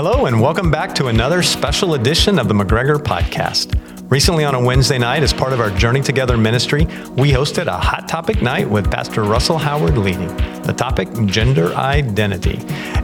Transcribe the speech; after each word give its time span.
Hello, 0.00 0.26
and 0.26 0.40
welcome 0.40 0.70
back 0.70 0.94
to 0.94 1.08
another 1.08 1.42
special 1.42 1.94
edition 1.94 2.38
of 2.38 2.46
the 2.46 2.54
McGregor 2.54 2.98
Podcast. 2.98 3.77
Recently, 4.10 4.42
on 4.44 4.54
a 4.54 4.60
Wednesday 4.60 4.96
night, 4.96 5.22
as 5.22 5.34
part 5.34 5.52
of 5.52 5.60
our 5.60 5.68
Journey 5.68 6.00
Together 6.00 6.38
ministry, 6.38 6.86
we 7.18 7.30
hosted 7.30 7.66
a 7.66 7.76
hot 7.76 8.08
topic 8.08 8.40
night 8.40 8.66
with 8.66 8.90
Pastor 8.90 9.22
Russell 9.22 9.58
Howard 9.58 9.98
leading. 9.98 10.34
The 10.62 10.72
topic, 10.72 11.08
gender 11.26 11.74
identity. 11.74 12.58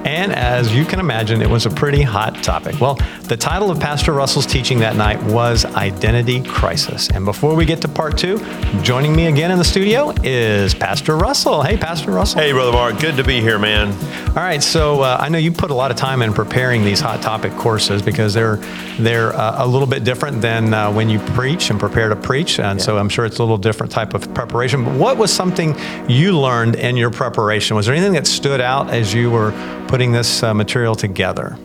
And 0.06 0.32
as 0.32 0.75
you 0.75 0.87
can 0.87 1.01
imagine, 1.01 1.43
it 1.43 1.48
was 1.48 1.66
a 1.66 1.70
pretty 1.70 2.01
hot 2.01 2.43
topic. 2.43 2.80
Well, 2.80 2.95
the 3.25 3.37
title 3.37 3.70
of 3.70 3.79
Pastor 3.79 4.12
Russell's 4.12 4.46
teaching 4.46 4.79
that 4.79 4.96
night 4.96 5.23
was 5.25 5.66
Identity 5.66 6.43
Crisis. 6.43 7.11
And 7.11 7.27
before 7.27 7.55
we 7.55 7.66
get 7.66 7.82
to 7.82 7.89
part 7.89 8.16
two, 8.16 8.39
joining 8.82 9.14
me 9.14 9.27
again 9.27 9.50
in 9.50 9.59
the 9.59 9.64
studio 9.64 10.14
is 10.23 10.74
Pastor 10.74 11.16
Russell. 11.16 11.62
Hey, 11.62 11.77
Pastor 11.77 12.12
Russell. 12.12 12.41
Hey, 12.41 12.52
Brother 12.52 12.73
Mark. 12.73 12.98
Good 12.98 13.16
to 13.16 13.24
be 13.24 13.43
here, 13.43 13.59
man. 13.59 13.93
All 14.29 14.43
right. 14.43 14.62
So 14.62 15.02
uh, 15.02 15.18
I 15.21 15.29
know 15.29 15.38
you 15.38 15.52
put 15.52 15.71
a 15.71 15.74
lot 15.74 15.91
of 15.91 15.96
time 15.96 16.23
in 16.23 16.32
preparing 16.32 16.82
these 16.82 17.01
hot 17.01 17.23
topic 17.23 17.52
courses 17.52 18.01
because 18.01 18.32
they're 18.34 18.57
they're 18.98 19.34
uh, 19.34 19.65
a 19.65 19.66
little 19.66 19.87
bit 19.87 20.05
different 20.05 20.41
than 20.41 20.74
uh, 20.74 20.94
when 20.95 21.09
you 21.09 21.19
preach 21.19 21.71
and 21.71 21.79
prepare 21.79 22.09
to 22.09 22.16
preach. 22.16 22.59
And 22.59 22.79
yeah. 22.79 22.84
so 22.84 22.98
I'm 22.98 23.09
sure 23.09 23.25
it's 23.25 23.39
a 23.39 23.43
little 23.43 23.59
different 23.59 23.93
type 23.93 24.15
of 24.15 24.33
preparation. 24.35 24.85
But 24.85 24.95
what 24.95 25.16
was 25.16 25.33
something 25.33 25.77
you 26.09 26.39
learned 26.39 26.77
in 26.77 26.97
your 26.97 27.11
preparation? 27.11 27.77
Was 27.77 27.87
there 27.87 27.95
anything 27.95 28.15
that 28.15 28.27
stood 28.27 28.61
out 28.61 28.91
as 28.91 29.12
you 29.12 29.30
were 29.30 29.52
putting 29.88 30.12
this 30.12 30.43
uh, 30.43 30.55
material 30.55 30.95
together? 30.95 31.59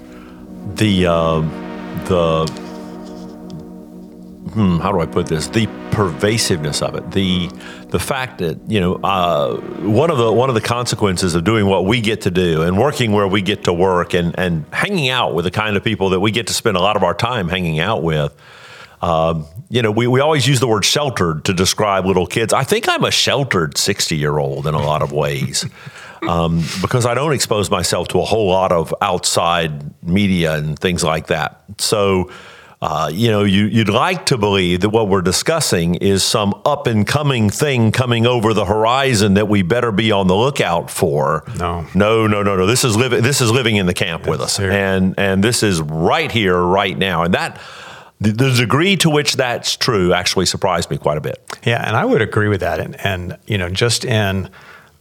The 0.75 1.07
uh, 1.07 1.41
the 2.05 2.45
hmm, 4.53 4.77
how 4.77 4.91
do 4.91 4.99
I 4.99 5.05
put 5.05 5.27
this? 5.27 5.47
The 5.47 5.67
pervasiveness 5.91 6.81
of 6.81 6.95
it, 6.95 7.11
the 7.11 7.49
the 7.89 7.99
fact 7.99 8.39
that 8.39 8.59
you 8.67 8.79
know 8.79 8.95
uh, 8.95 9.57
one 9.81 10.09
of 10.11 10.17
the 10.17 10.31
one 10.31 10.49
of 10.49 10.55
the 10.55 10.61
consequences 10.61 11.35
of 11.35 11.43
doing 11.43 11.65
what 11.65 11.85
we 11.85 12.01
get 12.01 12.21
to 12.21 12.31
do 12.31 12.61
and 12.61 12.77
working 12.77 13.11
where 13.11 13.27
we 13.27 13.41
get 13.41 13.63
to 13.65 13.73
work 13.73 14.13
and 14.13 14.37
and 14.37 14.65
hanging 14.71 15.09
out 15.09 15.33
with 15.33 15.45
the 15.45 15.51
kind 15.51 15.75
of 15.75 15.83
people 15.83 16.09
that 16.09 16.19
we 16.19 16.31
get 16.31 16.47
to 16.47 16.53
spend 16.53 16.77
a 16.77 16.81
lot 16.81 16.95
of 16.95 17.03
our 17.03 17.13
time 17.13 17.49
hanging 17.49 17.79
out 17.79 18.03
with. 18.03 18.35
Um, 19.01 19.45
you 19.69 19.81
know, 19.81 19.91
we, 19.91 20.07
we 20.07 20.19
always 20.19 20.47
use 20.47 20.59
the 20.59 20.67
word 20.67 20.83
sheltered 20.83 21.45
to 21.45 21.53
describe 21.53 22.05
little 22.05 22.27
kids. 22.27 22.53
I 22.53 22.63
think 22.63 22.89
I'm 22.89 23.03
a 23.03 23.11
sheltered 23.11 23.77
60 23.77 24.17
year 24.17 24.37
old 24.37 24.67
in 24.67 24.73
a 24.73 24.81
lot 24.81 25.01
of 25.01 25.11
ways 25.11 25.65
um, 26.27 26.63
because 26.81 27.05
I 27.05 27.13
don't 27.13 27.33
expose 27.33 27.69
myself 27.69 28.09
to 28.09 28.19
a 28.19 28.25
whole 28.25 28.47
lot 28.47 28.71
of 28.71 28.93
outside 29.01 30.03
media 30.03 30.55
and 30.55 30.77
things 30.77 31.03
like 31.03 31.27
that. 31.27 31.61
So, 31.77 32.31
uh, 32.81 33.11
you 33.13 33.29
know, 33.29 33.43
you, 33.43 33.69
would 33.79 33.89
like 33.89 34.27
to 34.27 34.37
believe 34.37 34.81
that 34.81 34.89
what 34.89 35.09
we're 35.09 35.21
discussing 35.21 35.95
is 35.95 36.23
some 36.23 36.61
up 36.65 36.87
and 36.87 37.05
coming 37.05 37.49
thing 37.49 37.91
coming 37.91 38.25
over 38.25 38.53
the 38.53 38.63
horizon 38.63 39.33
that 39.33 39.49
we 39.49 39.61
better 39.61 39.91
be 39.91 40.13
on 40.13 40.27
the 40.27 40.35
lookout 40.35 40.89
for. 40.89 41.43
No, 41.57 41.85
no, 41.93 42.25
no, 42.25 42.41
no, 42.41 42.55
no. 42.55 42.65
This 42.65 42.85
is 42.85 42.95
living. 42.95 43.21
This 43.21 43.41
is 43.41 43.51
living 43.51 43.75
in 43.75 43.85
the 43.85 43.93
camp 43.93 44.27
with 44.27 44.39
us, 44.39 44.59
and 44.61 45.13
and 45.17 45.43
this 45.43 45.61
is 45.61 45.81
right 45.81 46.31
here, 46.31 46.57
right 46.57 46.97
now, 46.97 47.23
and 47.23 47.33
that. 47.33 47.59
The, 48.21 48.31
the 48.31 48.51
degree 48.51 48.97
to 48.97 49.09
which 49.09 49.35
that's 49.35 49.75
true 49.77 50.13
actually 50.13 50.45
surprised 50.45 50.89
me 50.91 50.97
quite 50.97 51.17
a 51.17 51.21
bit. 51.21 51.41
Yeah, 51.63 51.85
and 51.87 51.95
I 51.95 52.03
would 52.03 52.21
agree 52.21 52.49
with 52.49 52.59
that. 52.59 52.79
And, 52.79 52.99
and 53.05 53.37
you 53.47 53.57
know, 53.57 53.69
just 53.69 54.03
in 54.03 54.49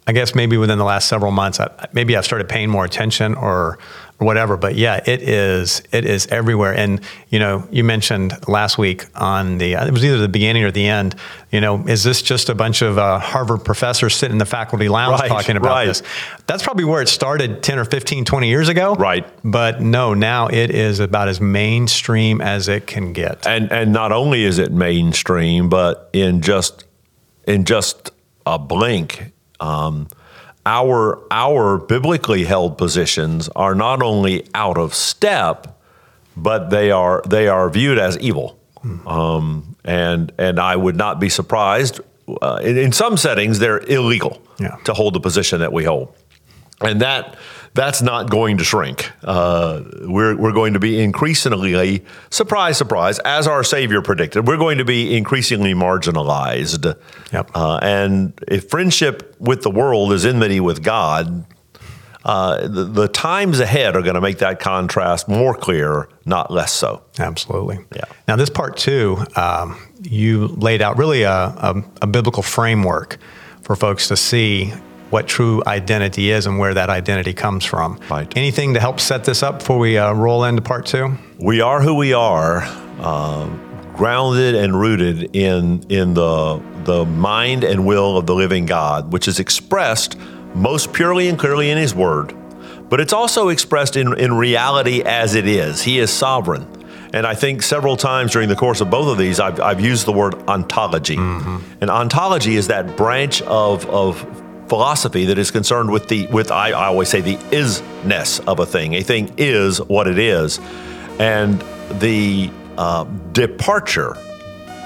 I 0.08 0.12
guess 0.12 0.34
maybe 0.34 0.56
within 0.56 0.78
the 0.78 0.86
last 0.86 1.06
several 1.06 1.32
months, 1.32 1.60
I, 1.60 1.86
maybe 1.92 2.16
I've 2.16 2.24
started 2.24 2.48
paying 2.48 2.70
more 2.70 2.86
attention 2.86 3.34
or, 3.34 3.78
or 4.18 4.26
whatever. 4.26 4.56
But 4.56 4.74
yeah, 4.74 5.02
it 5.04 5.20
is 5.20 5.82
it 5.92 6.06
is 6.06 6.26
everywhere. 6.28 6.74
And 6.74 7.02
you 7.28 7.38
know, 7.38 7.68
you 7.70 7.84
mentioned 7.84 8.32
last 8.48 8.78
week 8.78 9.04
on 9.14 9.58
the 9.58 9.74
it 9.74 9.92
was 9.92 10.02
either 10.02 10.16
the 10.16 10.26
beginning 10.26 10.64
or 10.64 10.70
the 10.70 10.86
end. 10.86 11.14
You 11.52 11.60
know, 11.60 11.86
is 11.86 12.04
this 12.04 12.22
just 12.22 12.48
a 12.48 12.54
bunch 12.54 12.80
of 12.80 12.96
uh, 12.96 13.18
Harvard 13.18 13.66
professors 13.66 14.16
sitting 14.16 14.36
in 14.36 14.38
the 14.38 14.46
faculty 14.46 14.88
lounge 14.88 15.20
right, 15.20 15.28
talking 15.28 15.58
about 15.58 15.72
right. 15.72 15.84
this? 15.84 16.02
That's 16.46 16.62
probably 16.62 16.84
where 16.84 17.02
it 17.02 17.08
started 17.10 17.62
10 17.62 17.78
or 17.78 17.84
15, 17.84 18.24
20 18.24 18.48
years 18.48 18.70
ago. 18.70 18.94
Right. 18.94 19.26
But 19.44 19.82
no, 19.82 20.14
now 20.14 20.46
it 20.46 20.70
is 20.70 21.00
about 21.00 21.28
as 21.28 21.38
mainstream 21.38 22.40
as 22.40 22.66
it 22.68 22.86
can 22.86 23.12
get. 23.12 23.46
And 23.46 23.70
and 23.70 23.92
not 23.92 24.12
only 24.12 24.44
is 24.44 24.58
it 24.58 24.72
mainstream, 24.72 25.68
but 25.68 26.08
in 26.14 26.40
just 26.40 26.86
in 27.46 27.66
just 27.66 28.10
a 28.46 28.58
blink 28.58 29.34
um, 29.60 30.08
our 30.66 31.20
our 31.30 31.78
biblically 31.78 32.44
held 32.44 32.76
positions 32.76 33.48
are 33.56 33.74
not 33.74 34.02
only 34.02 34.46
out 34.54 34.76
of 34.76 34.94
step, 34.94 35.78
but 36.36 36.68
they 36.70 36.90
are 36.90 37.22
they 37.26 37.48
are 37.48 37.70
viewed 37.70 37.98
as 37.98 38.18
evil. 38.18 38.58
Um, 39.06 39.76
and 39.84 40.32
and 40.38 40.60
I 40.60 40.76
would 40.76 40.96
not 40.96 41.20
be 41.20 41.28
surprised. 41.28 42.00
Uh, 42.42 42.60
in, 42.62 42.76
in, 42.76 42.92
some 42.92 43.16
settings, 43.16 43.58
they're 43.58 43.80
illegal 43.90 44.42
yeah. 44.60 44.76
to 44.84 44.92
hold 44.92 45.14
the 45.14 45.20
position 45.20 45.60
that 45.60 45.72
we 45.72 45.84
hold, 45.84 46.14
and 46.80 47.00
that 47.00 47.36
that's 47.74 48.02
not 48.02 48.28
going 48.28 48.58
to 48.58 48.64
shrink. 48.64 49.12
Uh, 49.22 49.82
we're, 50.02 50.36
we're 50.36 50.52
going 50.52 50.72
to 50.72 50.80
be 50.80 51.00
increasingly, 51.00 52.04
surprise, 52.28 52.76
surprise, 52.76 53.20
as 53.20 53.46
our 53.46 53.62
Savior 53.62 54.02
predicted, 54.02 54.48
we're 54.48 54.56
going 54.56 54.78
to 54.78 54.84
be 54.84 55.16
increasingly 55.16 55.74
marginalized. 55.74 56.96
Yep. 57.32 57.50
Uh, 57.54 57.78
and 57.80 58.32
if 58.48 58.68
friendship 58.68 59.36
with 59.38 59.62
the 59.62 59.70
world 59.70 60.12
is 60.12 60.26
enmity 60.26 60.58
with 60.58 60.82
God, 60.82 61.44
uh, 62.24 62.66
the, 62.66 62.84
the, 62.84 63.08
times 63.08 63.60
ahead 63.60 63.94
are 63.94 64.02
going 64.02 64.16
to 64.16 64.20
make 64.20 64.38
that 64.38 64.58
contrast 64.58 65.28
more 65.28 65.54
clear, 65.54 66.08
not 66.26 66.50
less 66.50 66.72
so. 66.72 67.04
Absolutely. 67.18 67.78
Yeah. 67.94 68.04
Now, 68.26 68.34
this 68.34 68.50
part 68.50 68.76
two, 68.76 69.24
um, 69.36 69.80
you 70.02 70.48
laid 70.48 70.82
out 70.82 70.98
really 70.98 71.22
a, 71.22 71.32
a, 71.32 71.82
a 72.02 72.06
biblical 72.08 72.42
framework 72.42 73.18
for 73.62 73.76
folks 73.76 74.08
to 74.08 74.16
see 74.16 74.74
what 75.10 75.26
true 75.26 75.62
identity 75.66 76.30
is 76.30 76.46
and 76.46 76.58
where 76.58 76.74
that 76.74 76.90
identity 76.90 77.32
comes 77.32 77.64
from. 77.64 77.98
Right. 78.10 78.30
Anything 78.36 78.74
to 78.74 78.80
help 78.80 79.00
set 79.00 79.24
this 79.24 79.42
up 79.42 79.60
before 79.60 79.78
we 79.78 79.98
uh, 79.98 80.12
roll 80.12 80.44
into 80.44 80.62
part 80.62 80.86
two? 80.86 81.16
We 81.38 81.60
are 81.60 81.80
who 81.80 81.94
we 81.94 82.12
are, 82.12 82.62
uh, 83.00 83.46
grounded 83.94 84.54
and 84.54 84.78
rooted 84.78 85.34
in 85.34 85.84
in 85.88 86.14
the 86.14 86.62
the 86.84 87.04
mind 87.04 87.64
and 87.64 87.84
will 87.84 88.16
of 88.16 88.26
the 88.26 88.34
living 88.34 88.66
God, 88.66 89.12
which 89.12 89.28
is 89.28 89.40
expressed 89.40 90.16
most 90.54 90.92
purely 90.92 91.28
and 91.28 91.38
clearly 91.38 91.70
in 91.70 91.78
His 91.78 91.94
Word, 91.94 92.34
but 92.88 93.00
it's 93.00 93.12
also 93.12 93.48
expressed 93.48 93.96
in, 93.96 94.18
in 94.18 94.32
reality 94.34 95.02
as 95.02 95.34
it 95.34 95.46
is. 95.46 95.82
He 95.82 95.98
is 95.98 96.10
sovereign. 96.10 96.66
And 97.12 97.26
I 97.26 97.34
think 97.34 97.62
several 97.62 97.96
times 97.96 98.32
during 98.32 98.48
the 98.48 98.56
course 98.56 98.80
of 98.82 98.90
both 98.90 99.08
of 99.08 99.18
these, 99.18 99.40
I've, 99.40 99.60
I've 99.60 99.80
used 99.80 100.06
the 100.06 100.12
word 100.12 100.34
ontology. 100.48 101.16
Mm-hmm. 101.16 101.58
And 101.80 101.90
ontology 101.90 102.56
is 102.56 102.68
that 102.68 102.96
branch 102.96 103.40
of, 103.42 103.86
of 103.86 104.26
philosophy 104.68 105.26
that 105.26 105.38
is 105.38 105.50
concerned 105.50 105.90
with 105.90 106.08
the 106.08 106.26
with 106.28 106.50
I, 106.50 106.70
I 106.70 106.86
always 106.86 107.08
say 107.08 107.20
the 107.20 107.36
isness 107.36 108.46
of 108.46 108.60
a 108.60 108.66
thing. 108.66 108.94
A 108.94 109.02
thing 109.02 109.32
is 109.36 109.80
what 109.80 110.06
it 110.06 110.18
is, 110.18 110.58
and 111.18 111.62
the 112.00 112.50
uh, 112.76 113.04
departure 113.32 114.14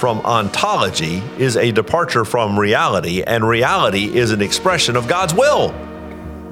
from 0.00 0.20
ontology 0.22 1.18
is 1.38 1.56
a 1.56 1.70
departure 1.70 2.24
from 2.24 2.58
reality, 2.58 3.22
and 3.22 3.46
reality 3.46 4.16
is 4.16 4.32
an 4.32 4.42
expression 4.42 4.96
of 4.96 5.06
God's 5.06 5.34
will. 5.34 5.70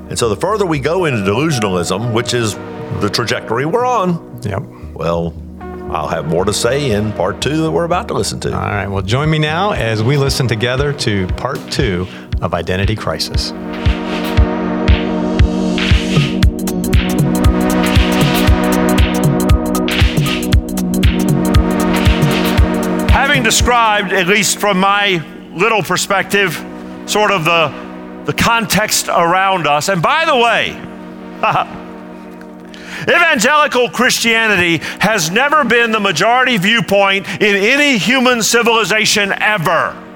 And 0.09 0.19
so, 0.19 0.29
the 0.29 0.37
further 0.37 0.67
we 0.67 0.79
go 0.79 1.05
into 1.05 1.29
delusionalism, 1.29 2.13
which 2.13 2.35
is 2.35 2.55
the 3.01 3.11
trajectory 3.13 3.67
we're 3.67 3.85
on, 3.85 4.41
yep. 4.43 4.63
well, 4.95 5.35
I'll 5.91 6.07
have 6.07 6.27
more 6.27 6.45
to 6.45 6.53
say 6.53 6.93
in 6.93 7.13
part 7.13 7.43
two 7.43 7.63
that 7.63 7.71
we're 7.73 7.85
about 7.85 8.07
to 8.09 8.15
listen 8.15 8.39
to. 8.41 8.55
All 8.55 8.61
right. 8.61 8.87
Well, 8.87 9.03
join 9.03 9.29
me 9.29 9.41
now 9.41 9.73
as 9.73 10.03
we 10.03 10.17
listen 10.17 10.47
together 10.47 10.93
to 10.93 11.27
part 11.29 11.59
two 11.73 12.07
of 12.41 12.55
Identity 12.55 12.97
Crisis. 12.97 13.51
Having 23.11 23.43
described, 23.43 24.13
at 24.13 24.27
least 24.27 24.59
from 24.59 24.79
my 24.79 25.23
little 25.53 25.83
perspective, 25.83 26.55
sort 27.07 27.31
of 27.31 27.45
the, 27.45 27.69
the 28.25 28.33
context 28.33 29.09
around 29.09 29.67
us, 29.67 29.89
and 29.89 30.01
by 30.01 30.25
the 30.25 30.37
way, 30.37 30.71
Evangelical 33.03 33.89
Christianity 33.89 34.79
has 35.01 35.31
never 35.31 35.65
been 35.65 35.91
the 35.91 36.01
majority 36.01 36.59
viewpoint 36.59 37.27
in 37.41 37.57
any 37.57 37.97
human 37.97 38.43
civilization 38.43 39.33
ever. 39.33 40.10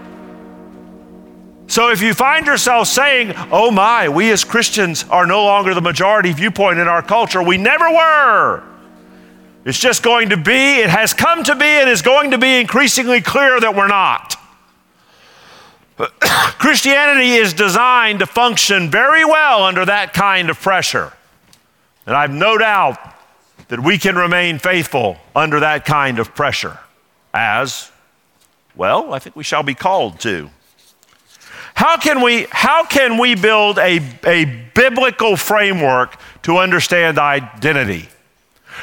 So 1.74 1.90
if 1.90 2.00
you 2.00 2.14
find 2.14 2.46
yourself 2.46 2.86
saying, 2.86 3.32
oh 3.50 3.72
my, 3.72 4.08
we 4.08 4.30
as 4.30 4.44
Christians 4.44 5.04
are 5.10 5.26
no 5.26 5.44
longer 5.44 5.74
the 5.74 5.80
majority 5.80 6.32
viewpoint 6.32 6.78
in 6.78 6.86
our 6.86 7.02
culture, 7.02 7.42
we 7.42 7.58
never 7.58 7.90
were. 7.90 8.62
It's 9.64 9.80
just 9.80 10.04
going 10.04 10.28
to 10.28 10.36
be, 10.36 10.52
it 10.52 10.88
has 10.88 11.12
come 11.12 11.42
to 11.42 11.56
be, 11.56 11.66
it 11.66 11.88
is 11.88 12.00
going 12.00 12.30
to 12.30 12.38
be 12.38 12.60
increasingly 12.60 13.20
clear 13.20 13.58
that 13.58 13.74
we're 13.74 13.88
not. 13.88 14.36
Christianity 15.98 17.32
is 17.32 17.52
designed 17.52 18.20
to 18.20 18.26
function 18.26 18.88
very 18.88 19.24
well 19.24 19.64
under 19.64 19.84
that 19.84 20.12
kind 20.12 20.50
of 20.50 20.60
pressure. 20.60 21.12
And 22.06 22.14
I've 22.14 22.30
no 22.30 22.56
doubt 22.56 23.00
that 23.66 23.80
we 23.80 23.98
can 23.98 24.14
remain 24.14 24.60
faithful 24.60 25.16
under 25.34 25.58
that 25.58 25.84
kind 25.84 26.20
of 26.20 26.36
pressure, 26.36 26.78
as, 27.34 27.90
well, 28.76 29.12
I 29.12 29.18
think 29.18 29.34
we 29.34 29.42
shall 29.42 29.64
be 29.64 29.74
called 29.74 30.20
to. 30.20 30.50
How 31.74 31.96
can 31.96 32.22
we, 32.22 32.46
how 32.50 32.84
can 32.84 33.18
we 33.18 33.34
build 33.34 33.78
a, 33.78 34.00
a 34.24 34.44
biblical 34.74 35.36
framework 35.36 36.16
to 36.42 36.58
understand 36.58 37.18
identity? 37.18 38.08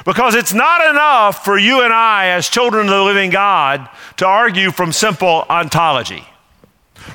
Because 0.05 0.35
it's 0.35 0.53
not 0.53 0.89
enough 0.89 1.43
for 1.43 1.57
you 1.57 1.81
and 1.81 1.93
I, 1.93 2.27
as 2.27 2.49
children 2.49 2.87
of 2.87 2.91
the 2.91 3.03
living 3.03 3.29
God, 3.29 3.89
to 4.17 4.25
argue 4.25 4.71
from 4.71 4.91
simple 4.91 5.45
ontology. 5.49 6.25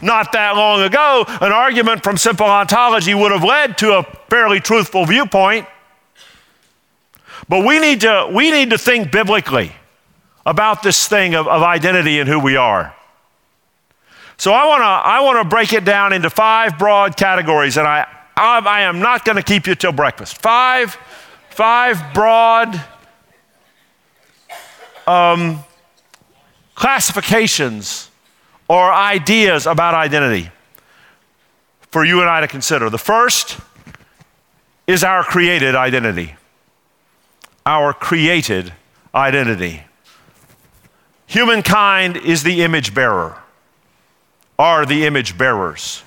Not 0.02 0.32
that 0.32 0.56
long 0.56 0.80
ago, 0.80 1.24
an 1.40 1.52
argument 1.52 2.02
from 2.02 2.16
simple 2.16 2.46
ontology 2.46 3.14
would 3.14 3.32
have 3.32 3.44
led 3.44 3.78
to 3.78 3.98
a 3.98 4.02
fairly 4.28 4.60
truthful 4.60 5.04
viewpoint. 5.04 5.66
But 7.48 7.64
we 7.64 7.78
need 7.78 8.00
to, 8.00 8.30
we 8.32 8.50
need 8.50 8.70
to 8.70 8.78
think 8.78 9.12
biblically 9.12 9.72
about 10.44 10.82
this 10.82 11.06
thing 11.06 11.34
of, 11.34 11.46
of 11.46 11.62
identity 11.62 12.18
and 12.18 12.28
who 12.28 12.38
we 12.38 12.56
are. 12.56 12.95
So 14.38 14.52
I 14.52 14.66
want 14.66 14.80
to 14.80 14.84
I 14.84 15.20
want 15.20 15.42
to 15.42 15.48
break 15.48 15.72
it 15.72 15.84
down 15.84 16.12
into 16.12 16.30
five 16.30 16.78
broad 16.78 17.16
categories, 17.16 17.76
and 17.76 17.86
I 17.86 18.06
I, 18.36 18.58
I 18.58 18.80
am 18.82 19.00
not 19.00 19.24
going 19.24 19.36
to 19.36 19.42
keep 19.42 19.66
you 19.66 19.74
till 19.74 19.92
breakfast. 19.92 20.38
Five 20.38 20.96
five 21.50 22.12
broad 22.12 22.82
um, 25.06 25.60
classifications 26.74 28.10
or 28.68 28.92
ideas 28.92 29.66
about 29.66 29.94
identity 29.94 30.50
for 31.90 32.04
you 32.04 32.20
and 32.20 32.28
I 32.28 32.42
to 32.42 32.48
consider. 32.48 32.90
The 32.90 32.98
first 32.98 33.58
is 34.86 35.02
our 35.02 35.22
created 35.22 35.74
identity. 35.74 36.34
Our 37.64 37.92
created 37.92 38.72
identity. 39.14 39.82
Humankind 41.26 42.16
is 42.18 42.42
the 42.42 42.62
image 42.62 42.94
bearer, 42.94 43.38
are 44.58 44.86
the 44.86 45.06
image 45.06 45.36
bearers. 45.36 46.02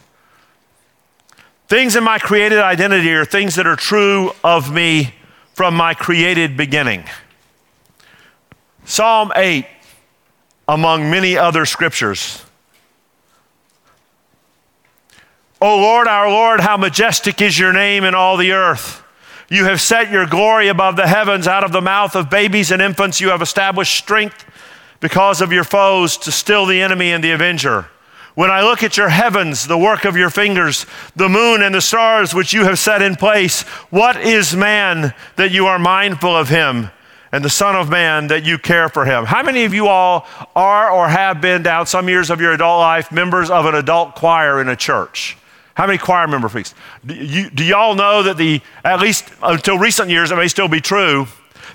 Things 1.68 1.96
in 1.96 2.04
my 2.04 2.18
created 2.18 2.60
identity 2.60 3.12
are 3.12 3.26
things 3.26 3.56
that 3.56 3.68
are 3.68 3.76
true 3.76 4.32
of 4.44 4.74
me 4.74 5.14
from 5.54 5.76
my 5.76 5.94
created 5.94 6.58
beginning. 6.58 7.04
Psalm 8.86 9.32
8, 9.36 9.68
among 10.68 11.12
many 11.12 11.38
other 11.38 11.66
scriptures. 11.66 12.44
O 15.62 15.78
Lord, 15.78 16.08
our 16.08 16.30
Lord, 16.30 16.62
how 16.62 16.78
majestic 16.78 17.42
is 17.42 17.60
your 17.60 17.74
name 17.74 18.04
in 18.04 18.16
all 18.16 18.38
the 18.38 18.54
earth. 18.54 19.04
You 19.50 19.66
have 19.66 19.82
set 19.82 20.12
your 20.12 20.26
glory 20.26 20.70
above 20.70 20.96
the 20.96 21.08
heavens. 21.08 21.48
Out 21.48 21.64
of 21.64 21.72
the 21.72 21.82
mouth 21.82 22.16
of 22.16 22.30
babies 22.30 22.72
and 22.72 22.82
infants, 22.82 23.20
you 23.20 23.30
have 23.30 23.42
established 23.42 23.96
strength 23.96 24.46
because 25.00 25.42
of 25.42 25.52
your 25.52 25.64
foes 25.64 26.18
to 26.18 26.32
still 26.32 26.66
the 26.66 26.82
enemy 26.82 27.12
and 27.12 27.24
the 27.24 27.32
avenger. 27.32 27.88
When 28.36 28.52
I 28.52 28.62
look 28.62 28.84
at 28.84 28.98
your 28.98 29.10
heavens, 29.10 29.68
the 29.68 29.78
work 29.78 30.06
of 30.06 30.16
your 30.16 30.30
fingers, 30.30 30.86
the 31.16 31.30
moon 31.30 31.62
and 31.62 31.74
the 31.74 31.82
stars 31.82 32.34
which 32.34 32.54
you 32.54 32.64
have 32.64 32.80
set 32.80 33.02
in 33.02 33.16
place, 33.16 33.62
what 33.90 34.16
is 34.16 34.56
man 34.56 35.14
that 35.36 35.52
you 35.52 35.66
are 35.66 35.80
mindful 35.80 36.36
of 36.36 36.50
him? 36.50 36.92
And 37.32 37.46
the 37.46 37.50
Son 37.50 37.76
of 37.76 37.90
Man 37.90 38.28
that 38.28 38.44
you 38.44 38.58
care 38.58 38.90
for 38.90 39.06
him. 39.06 39.26
How 39.26 39.44
many 39.44 39.64
of 39.64 39.72
you 39.72 39.88
all 39.88 40.26
are 40.56 40.90
or 40.90 41.08
have 41.08 41.40
been 41.40 41.62
down 41.62 41.86
some 41.86 42.10
years 42.10 42.32
of 42.32 42.42
your 42.42 42.54
adult 42.54 42.80
life 42.80 43.12
members 43.12 43.52
of 43.52 43.68
an 43.68 43.76
adult 43.76 44.16
choir 44.16 44.60
in 44.60 44.68
a 44.68 44.76
church? 44.76 45.38
How 45.76 45.86
many 45.86 46.00
choir 46.00 46.28
member 46.28 46.50
please? 46.50 46.74
Do, 47.06 47.14
you, 47.14 47.50
do 47.52 47.64
y'all 47.64 47.94
know 47.94 48.24
that 48.24 48.38
the, 48.38 48.62
at 48.84 49.00
least 49.00 49.26
until 49.44 49.78
recent 49.78 50.10
years, 50.10 50.32
it 50.32 50.36
may 50.38 50.48
still 50.48 50.68
be 50.68 50.82
true, 50.82 51.28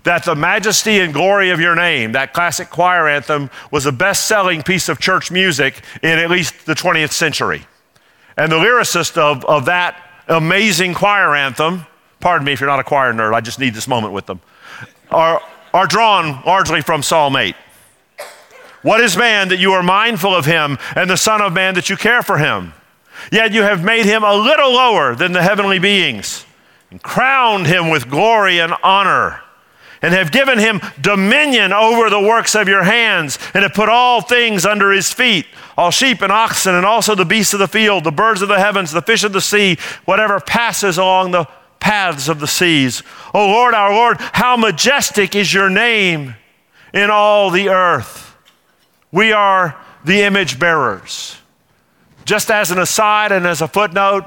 that 0.05 0.25
the 0.25 0.35
majesty 0.35 1.01
and 1.01 1.13
glory 1.13 1.51
of 1.51 1.61
your 1.61 1.75
name, 1.75 2.13
that 2.13 2.33
classic 2.33 2.71
choir 2.71 3.09
anthem, 3.09 3.51
was 3.71 3.85
the 3.85 3.93
best 3.93 4.27
selling 4.27 4.63
piece 4.63 4.89
of 4.89 5.01
church 5.01 5.31
music 5.31 5.83
in 6.03 6.19
at 6.19 6.31
least 6.31 6.67
the 6.67 6.75
20th 6.75 7.13
century. 7.13 7.67
And 8.37 8.53
the 8.53 8.57
lyricist 8.57 9.17
of, 9.17 9.45
of 9.47 9.65
that 9.65 10.01
amazing 10.29 10.95
choir 10.95 11.35
anthem, 11.35 11.87
pardon 12.21 12.45
me 12.45 12.53
if 12.53 12.61
you're 12.61 12.69
not 12.69 12.81
a 12.81 12.85
choir 12.85 13.13
nerd, 13.13 13.35
I 13.35 13.41
just 13.41 13.59
need 13.59 13.75
this 13.75 13.89
moment 13.89 14.13
with 14.13 14.27
them, 14.27 14.41
are, 15.11 15.41
are 15.73 15.87
drawn 15.87 16.43
largely 16.45 16.83
from 16.83 17.03
Psalm 17.03 17.37
8. 17.37 17.57
What 18.83 19.01
is 19.01 19.17
man 19.17 19.49
that 19.49 19.59
you 19.59 19.73
are 19.73 19.83
mindful 19.83 20.35
of 20.35 20.45
him, 20.45 20.77
and 20.95 21.09
the 21.09 21.17
Son 21.17 21.41
of 21.41 21.55
Man 21.55 21.75
that 21.75 21.89
you 21.89 21.97
care 21.97 22.23
for 22.23 22.37
him? 22.37 22.75
Yet 23.33 23.53
you 23.53 23.63
have 23.63 23.83
made 23.83 24.05
him 24.05 24.23
a 24.23 24.35
little 24.35 24.75
lower 24.75 25.15
than 25.15 25.33
the 25.33 25.43
heavenly 25.43 25.79
beings, 25.79 26.45
and 26.91 27.03
crowned 27.03 27.67
him 27.67 27.89
with 27.89 28.11
glory 28.11 28.61
and 28.61 28.75
honor 28.83 29.41
and 30.03 30.15
have 30.15 30.33
given 30.33 30.59
him 30.59 30.81
dominion 31.01 31.73
over 31.73 32.11
the 32.11 32.21
works 32.21 32.55
of 32.55 32.69
your 32.69 32.85
hands, 32.85 33.39
and 33.55 33.63
have 33.63 33.75
put 33.75 33.89
all 33.89 34.21
things 34.21 34.65
under 34.65 34.93
his 34.93 35.13
feet 35.13 35.47
all 35.77 35.91
sheep 35.91 36.23
and 36.23 36.33
oxen, 36.33 36.75
and 36.75 36.87
also 36.87 37.15
the 37.15 37.25
beasts 37.25 37.53
of 37.53 37.59
the 37.59 37.69
field, 37.69 38.05
the 38.05 38.13
birds 38.13 38.43
of 38.43 38.49
the 38.49 38.59
heavens, 38.59 38.93
the 38.93 39.03
fish 39.03 39.25
of 39.25 39.33
the 39.33 39.41
sea, 39.41 39.77
whatever 40.05 40.39
passes 40.41 40.99
along 40.99 41.33
the 41.33 41.47
paths 41.81 42.29
of 42.29 42.41
the 42.41 42.47
seas. 42.47 43.03
O 43.35 43.47
Lord, 43.47 43.75
our 43.75 43.93
Lord, 43.93 44.17
how 44.19 44.57
majestic 44.57 45.35
is 45.35 45.53
your 45.53 45.69
name 45.69 46.37
in 46.93 47.11
all 47.11 47.51
the 47.51 47.69
earth. 47.69 48.37
We 49.11 49.33
are 49.33 49.77
the 50.05 50.23
image 50.23 50.59
bearers. 50.59 51.37
Just 52.25 52.51
as 52.51 52.71
an 52.71 52.79
aside 52.79 53.33
and 53.33 53.47
as 53.47 53.61
a 53.61 53.69
footnote, 53.69 54.25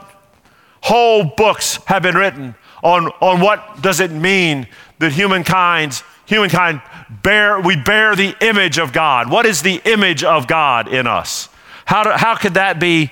whole 0.81 1.24
books 1.24 1.78
have 1.86 2.04
been 2.04 2.16
written 2.16 2.56
on, 2.84 3.08
on 3.22 3.40
what 3.42 3.81
does 3.81 4.00
it 4.00 4.12
mean 4.12 4.68
that 4.99 5.11
humankind, 5.11 6.01
humankind 6.25 6.81
bear, 7.23 7.59
we 7.59 7.75
bear 7.75 8.15
the 8.15 8.35
image 8.41 8.79
of 8.79 8.94
God. 8.94 9.29
What 9.29 9.45
is 9.45 9.61
the 9.61 9.81
image 9.85 10.23
of 10.23 10.47
God 10.47 10.88
in 10.88 11.07
us? 11.07 11.49
How, 11.85 12.03
do, 12.03 12.11
how 12.11 12.35
could 12.35 12.55
that 12.55 12.79
be, 12.79 13.11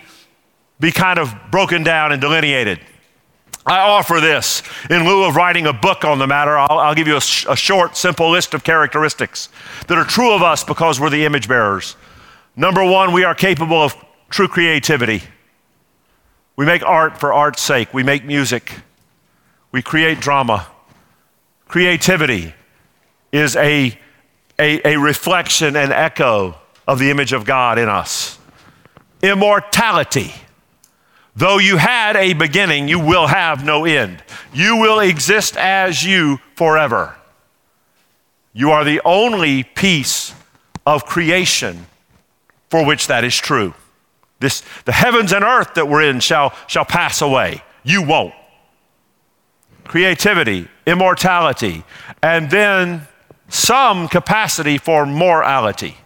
be 0.80 0.92
kind 0.92 1.20
of 1.20 1.34
broken 1.52 1.84
down 1.84 2.12
and 2.12 2.20
delineated? 2.20 2.80
I 3.66 3.80
offer 3.80 4.20
this 4.20 4.62
in 4.92 5.06
lieu 5.06 5.24
of 5.24 5.36
writing 5.36 5.66
a 5.66 5.74
book 5.74 6.06
on 6.06 6.20
the 6.20 6.28
matter. 6.28 6.56
I'll, 6.56 6.78
I'll 6.78 6.96
give 6.96 7.08
you 7.08 7.18
a, 7.18 7.22
sh- 7.22 7.48
a 7.50 7.56
short, 7.56 7.98
simple 7.98 8.30
list 8.30 8.54
of 8.54 8.64
characteristics 8.64 9.50
that 9.88 9.98
are 9.98 10.04
true 10.04 10.34
of 10.34 10.44
us 10.44 10.64
because 10.64 11.00
we're 11.00 11.10
the 11.10 11.26
image 11.26 11.48
bearers. 11.48 11.96
Number 12.56 12.84
one, 12.86 13.12
we 13.12 13.24
are 13.24 13.34
capable 13.34 13.82
of 13.82 13.96
true 14.30 14.48
creativity. 14.48 15.24
We 16.56 16.66
make 16.66 16.84
art 16.84 17.20
for 17.20 17.34
art's 17.34 17.62
sake, 17.62 17.94
we 17.94 18.04
make 18.04 18.24
music, 18.24 18.82
we 19.72 19.82
create 19.82 20.20
drama. 20.20 20.68
Creativity 21.76 22.54
is 23.34 23.58
a, 23.58 24.00
a, 24.58 24.94
a 24.94 24.98
reflection 24.98 25.76
and 25.76 25.92
echo 25.92 26.56
of 26.88 27.00
the 27.00 27.12
image 27.12 27.34
of 27.34 27.44
God 27.44 27.78
in 27.78 27.90
us. 27.90 28.40
Immortality. 29.22 30.34
Though 31.36 31.58
you 31.58 31.76
had 31.76 32.16
a 32.16 32.32
beginning, 32.32 32.88
you 32.88 32.98
will 32.98 33.28
have 33.28 33.66
no 33.66 33.84
end. 33.84 34.24
You 34.54 34.78
will 34.78 35.02
exist 35.02 35.58
as 35.58 36.02
you 36.02 36.40
forever. 36.56 37.14
You 38.54 38.72
are 38.72 38.86
the 38.86 39.02
only 39.04 39.64
piece 39.64 40.34
of 40.86 41.06
creation 41.06 41.88
for 42.70 42.86
which 42.86 43.08
that 43.08 43.26
is 43.26 43.36
true. 43.36 43.74
This, 44.40 44.64
the 44.86 44.94
heavens 44.94 45.34
and 45.34 45.44
earth 45.44 45.74
that 45.74 45.90
we're 45.90 46.04
in 46.04 46.22
shall, 46.22 46.54
shall 46.68 46.86
pass 46.86 47.22
away. 47.22 47.62
You 47.84 48.02
won't 48.02 48.34
creativity, 49.86 50.68
immortality, 50.86 51.84
and 52.22 52.50
then 52.50 53.08
some 53.50 54.08
capacity 54.08 54.78
for 54.78 55.06
morality. 55.06 55.98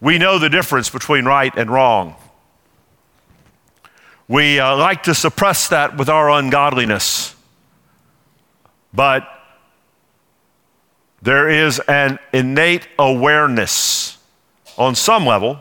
We 0.00 0.18
know 0.18 0.38
the 0.38 0.50
difference 0.50 0.90
between 0.90 1.24
right 1.24 1.54
and 1.56 1.70
wrong. 1.70 2.16
We 4.28 4.58
uh, 4.58 4.76
like 4.76 5.02
to 5.04 5.14
suppress 5.14 5.68
that 5.68 5.96
with 5.96 6.08
our 6.08 6.30
ungodliness. 6.30 7.34
But 8.92 9.28
there 11.22 11.48
is 11.48 11.80
an 11.88 12.18
innate 12.32 12.86
awareness 12.98 14.18
on 14.76 14.94
some 14.94 15.26
level 15.26 15.58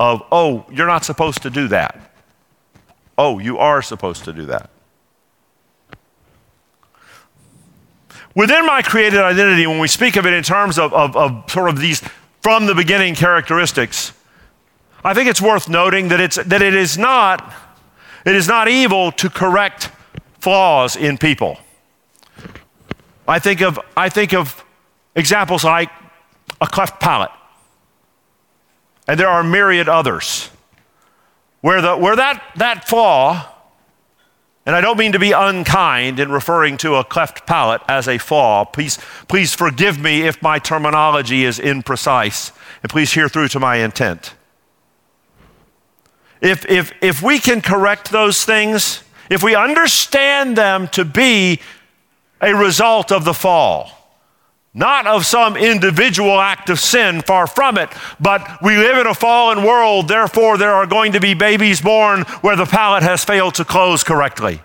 of, 0.00 0.22
oh, 0.32 0.64
you're 0.70 0.86
not 0.86 1.04
supposed 1.04 1.42
to 1.42 1.50
do 1.50 1.68
that. 1.68 2.12
Oh, 3.16 3.38
you 3.38 3.58
are 3.58 3.82
supposed 3.82 4.24
to 4.24 4.32
do 4.32 4.46
that. 4.46 4.70
Within 8.38 8.64
my 8.66 8.82
created 8.82 9.18
identity, 9.18 9.66
when 9.66 9.80
we 9.80 9.88
speak 9.88 10.14
of 10.14 10.24
it 10.24 10.32
in 10.32 10.44
terms 10.44 10.78
of, 10.78 10.94
of, 10.94 11.16
of 11.16 11.50
sort 11.50 11.68
of 11.68 11.80
these 11.80 12.04
from 12.40 12.66
the 12.66 12.74
beginning 12.76 13.16
characteristics, 13.16 14.12
I 15.02 15.12
think 15.12 15.28
it's 15.28 15.42
worth 15.42 15.68
noting 15.68 16.06
that, 16.10 16.20
it's, 16.20 16.36
that 16.36 16.62
it, 16.62 16.72
is 16.72 16.96
not, 16.96 17.52
it 18.24 18.36
is 18.36 18.46
not 18.46 18.68
evil 18.68 19.10
to 19.10 19.28
correct 19.28 19.90
flaws 20.38 20.94
in 20.94 21.18
people. 21.18 21.58
I 23.26 23.40
think 23.40 23.60
of, 23.60 23.76
I 23.96 24.08
think 24.08 24.32
of 24.32 24.64
examples 25.16 25.64
like 25.64 25.90
a 26.60 26.66
cleft 26.68 27.00
palate, 27.00 27.32
and 29.08 29.18
there 29.18 29.28
are 29.28 29.42
myriad 29.42 29.88
others, 29.88 30.48
where, 31.60 31.82
the, 31.82 31.96
where 31.96 32.14
that, 32.14 32.40
that 32.54 32.86
flaw 32.86 33.52
and 34.68 34.76
I 34.76 34.82
don't 34.82 34.98
mean 34.98 35.12
to 35.12 35.18
be 35.18 35.32
unkind 35.32 36.20
in 36.20 36.30
referring 36.30 36.76
to 36.78 36.96
a 36.96 37.04
cleft 37.04 37.46
palate 37.46 37.80
as 37.88 38.06
a 38.06 38.18
flaw. 38.18 38.66
Please, 38.66 38.98
please 39.26 39.54
forgive 39.54 39.98
me 39.98 40.26
if 40.26 40.42
my 40.42 40.58
terminology 40.58 41.46
is 41.46 41.58
imprecise, 41.58 42.52
and 42.82 42.90
please 42.90 43.14
hear 43.14 43.30
through 43.30 43.48
to 43.48 43.60
my 43.60 43.76
intent. 43.76 44.34
If, 46.42 46.66
if, 46.66 46.92
if 47.00 47.22
we 47.22 47.38
can 47.38 47.62
correct 47.62 48.10
those 48.10 48.44
things, 48.44 49.02
if 49.30 49.42
we 49.42 49.54
understand 49.54 50.58
them 50.58 50.88
to 50.88 51.02
be 51.06 51.60
a 52.42 52.54
result 52.54 53.10
of 53.10 53.24
the 53.24 53.32
fall, 53.32 53.97
not 54.78 55.06
of 55.06 55.26
some 55.26 55.56
individual 55.56 56.40
act 56.40 56.70
of 56.70 56.78
sin, 56.78 57.20
far 57.20 57.46
from 57.46 57.76
it, 57.76 57.90
but 58.20 58.62
we 58.62 58.76
live 58.76 58.96
in 58.96 59.06
a 59.06 59.14
fallen 59.14 59.64
world, 59.64 60.06
therefore, 60.08 60.56
there 60.56 60.72
are 60.72 60.86
going 60.86 61.12
to 61.12 61.20
be 61.20 61.34
babies 61.34 61.80
born 61.80 62.22
where 62.40 62.56
the 62.56 62.64
palate 62.64 63.02
has 63.02 63.24
failed 63.24 63.54
to 63.56 63.64
close 63.64 64.04
correctly. 64.04 64.62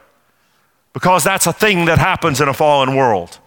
Because 0.94 1.24
that's 1.24 1.48
a 1.48 1.54
thing 1.54 1.86
that 1.86 1.98
happens 1.98 2.40
in 2.40 2.48
a 2.48 2.54
fallen 2.54 2.96
world. 2.96 3.40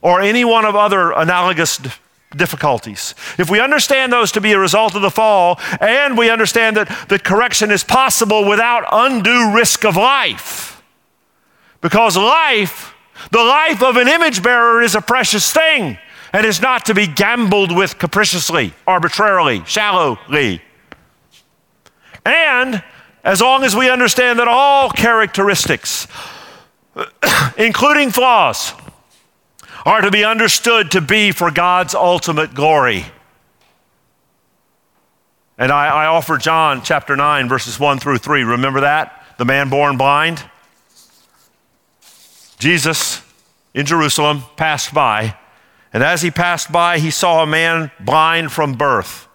Or 0.00 0.20
any 0.20 0.44
one 0.44 0.64
of 0.64 0.76
other 0.76 1.10
analogous 1.10 1.80
difficulties. 2.36 3.16
If 3.36 3.50
we 3.50 3.58
understand 3.58 4.12
those 4.12 4.30
to 4.32 4.40
be 4.40 4.52
a 4.52 4.58
result 4.58 4.94
of 4.94 5.02
the 5.02 5.10
fall, 5.10 5.58
and 5.80 6.16
we 6.16 6.30
understand 6.30 6.76
that, 6.76 7.08
that 7.08 7.24
correction 7.24 7.72
is 7.72 7.82
possible 7.82 8.48
without 8.48 8.84
undue 8.92 9.52
risk 9.52 9.84
of 9.84 9.96
life, 9.96 10.80
because 11.80 12.16
life, 12.16 12.94
the 13.30 13.42
life 13.42 13.82
of 13.82 13.96
an 13.96 14.08
image 14.08 14.42
bearer, 14.42 14.82
is 14.82 14.94
a 14.94 15.00
precious 15.00 15.52
thing 15.52 15.98
and 16.32 16.46
is 16.46 16.60
not 16.60 16.86
to 16.86 16.94
be 16.94 17.06
gambled 17.06 17.74
with 17.74 17.98
capriciously, 17.98 18.74
arbitrarily, 18.86 19.62
shallowly. 19.64 20.62
And 22.24 22.82
as 23.24 23.40
long 23.40 23.64
as 23.64 23.74
we 23.74 23.90
understand 23.90 24.38
that 24.38 24.48
all 24.48 24.90
characteristics, 24.90 26.06
including 27.58 28.10
flaws, 28.10 28.72
are 29.84 30.00
to 30.02 30.10
be 30.10 30.24
understood 30.24 30.90
to 30.90 31.00
be 31.00 31.32
for 31.32 31.50
God's 31.50 31.94
ultimate 31.94 32.54
glory. 32.54 33.06
And 35.56 35.72
I, 35.72 35.88
I, 35.88 36.06
offer 36.06 36.36
John 36.36 36.82
chapter 36.82 37.16
9, 37.16 37.48
verses 37.48 37.80
1 37.80 37.98
through 37.98 38.18
3. 38.18 38.44
Remember 38.44 38.82
that? 38.82 39.24
The 39.38 39.44
man 39.44 39.70
born 39.70 39.96
blind? 39.96 40.44
Jesus 42.58 43.22
in 43.74 43.86
Jerusalem 43.86 44.42
passed 44.56 44.92
by, 44.92 45.36
and 45.92 46.02
as 46.02 46.22
he 46.22 46.30
passed 46.30 46.70
by, 46.70 46.98
he 46.98 47.10
saw 47.10 47.42
a 47.42 47.46
man 47.46 47.90
blind 48.00 48.52
from 48.52 48.74
birth. 48.74 49.26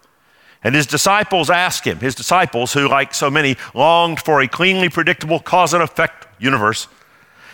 And 0.64 0.76
his 0.76 0.88
disciples 0.88 1.50
asked 1.50 1.86
him, 1.86 2.00
his 2.00 2.16
disciples, 2.16 2.74
who, 2.74 2.88
like 2.88 3.14
so 3.14 3.30
many, 3.30 3.58
longed 3.74 4.22
for 4.22 4.42
a 4.42 4.48
cleanly 4.48 4.88
predictable 4.88 5.40
cause 5.40 5.74
and 5.74 5.84
effect 5.84 6.28
universe, 6.40 6.88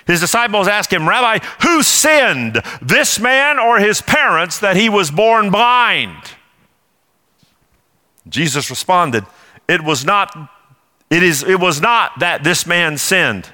his 0.05 0.19
disciples 0.19 0.67
asked 0.67 0.91
him, 0.91 1.07
Rabbi, 1.07 1.43
who 1.61 1.83
sinned, 1.83 2.61
this 2.81 3.19
man 3.19 3.59
or 3.59 3.79
his 3.79 4.01
parents, 4.01 4.59
that 4.59 4.75
he 4.75 4.89
was 4.89 5.11
born 5.11 5.51
blind? 5.51 6.33
Jesus 8.27 8.69
responded, 8.69 9.25
It 9.67 9.83
was 9.83 10.03
not, 10.03 10.35
it 11.09 11.21
is, 11.21 11.43
it 11.43 11.59
was 11.59 11.79
not 11.79 12.19
that 12.19 12.43
this 12.43 12.65
man 12.65 12.97
sinned 12.97 13.49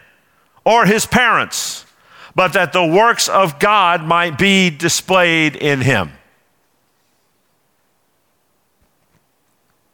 or 0.66 0.86
his 0.86 1.06
parents, 1.06 1.85
but 2.36 2.54
that 2.54 2.74
the 2.74 2.86
works 2.86 3.30
of 3.30 3.60
God 3.60 4.04
might 4.04 4.38
be 4.38 4.70
displayed 4.70 5.56
in 5.56 5.82
him. 5.82 6.12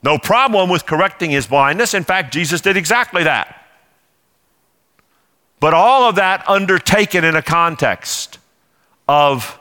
No 0.04 0.18
problem 0.18 0.70
with 0.70 0.88
correcting 0.88 1.30
his 1.30 1.46
blindness. 1.46 1.94
In 1.94 2.04
fact, 2.04 2.34
Jesus 2.34 2.60
did 2.60 2.76
exactly 2.76 3.24
that. 3.24 3.58
But 5.60 5.76
all 5.76 6.10
of 6.10 6.16
that 6.16 6.50
undertaken 6.50 7.24
in 7.24 7.36
a 7.36 7.44
context 7.44 8.40
of 9.08 9.60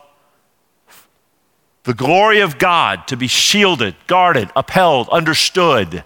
the 1.82 1.92
glory 1.92 2.40
of 2.40 2.58
God 2.58 3.06
to 3.08 3.16
be 3.16 3.26
shielded, 3.26 3.94
guarded, 4.06 4.50
upheld, 4.56 5.10
understood. 5.10 6.04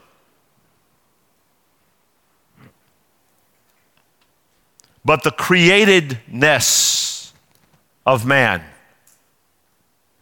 But 5.04 5.23
the 5.23 5.30
createdness 5.30 7.32
of 8.06 8.25
man, 8.25 8.62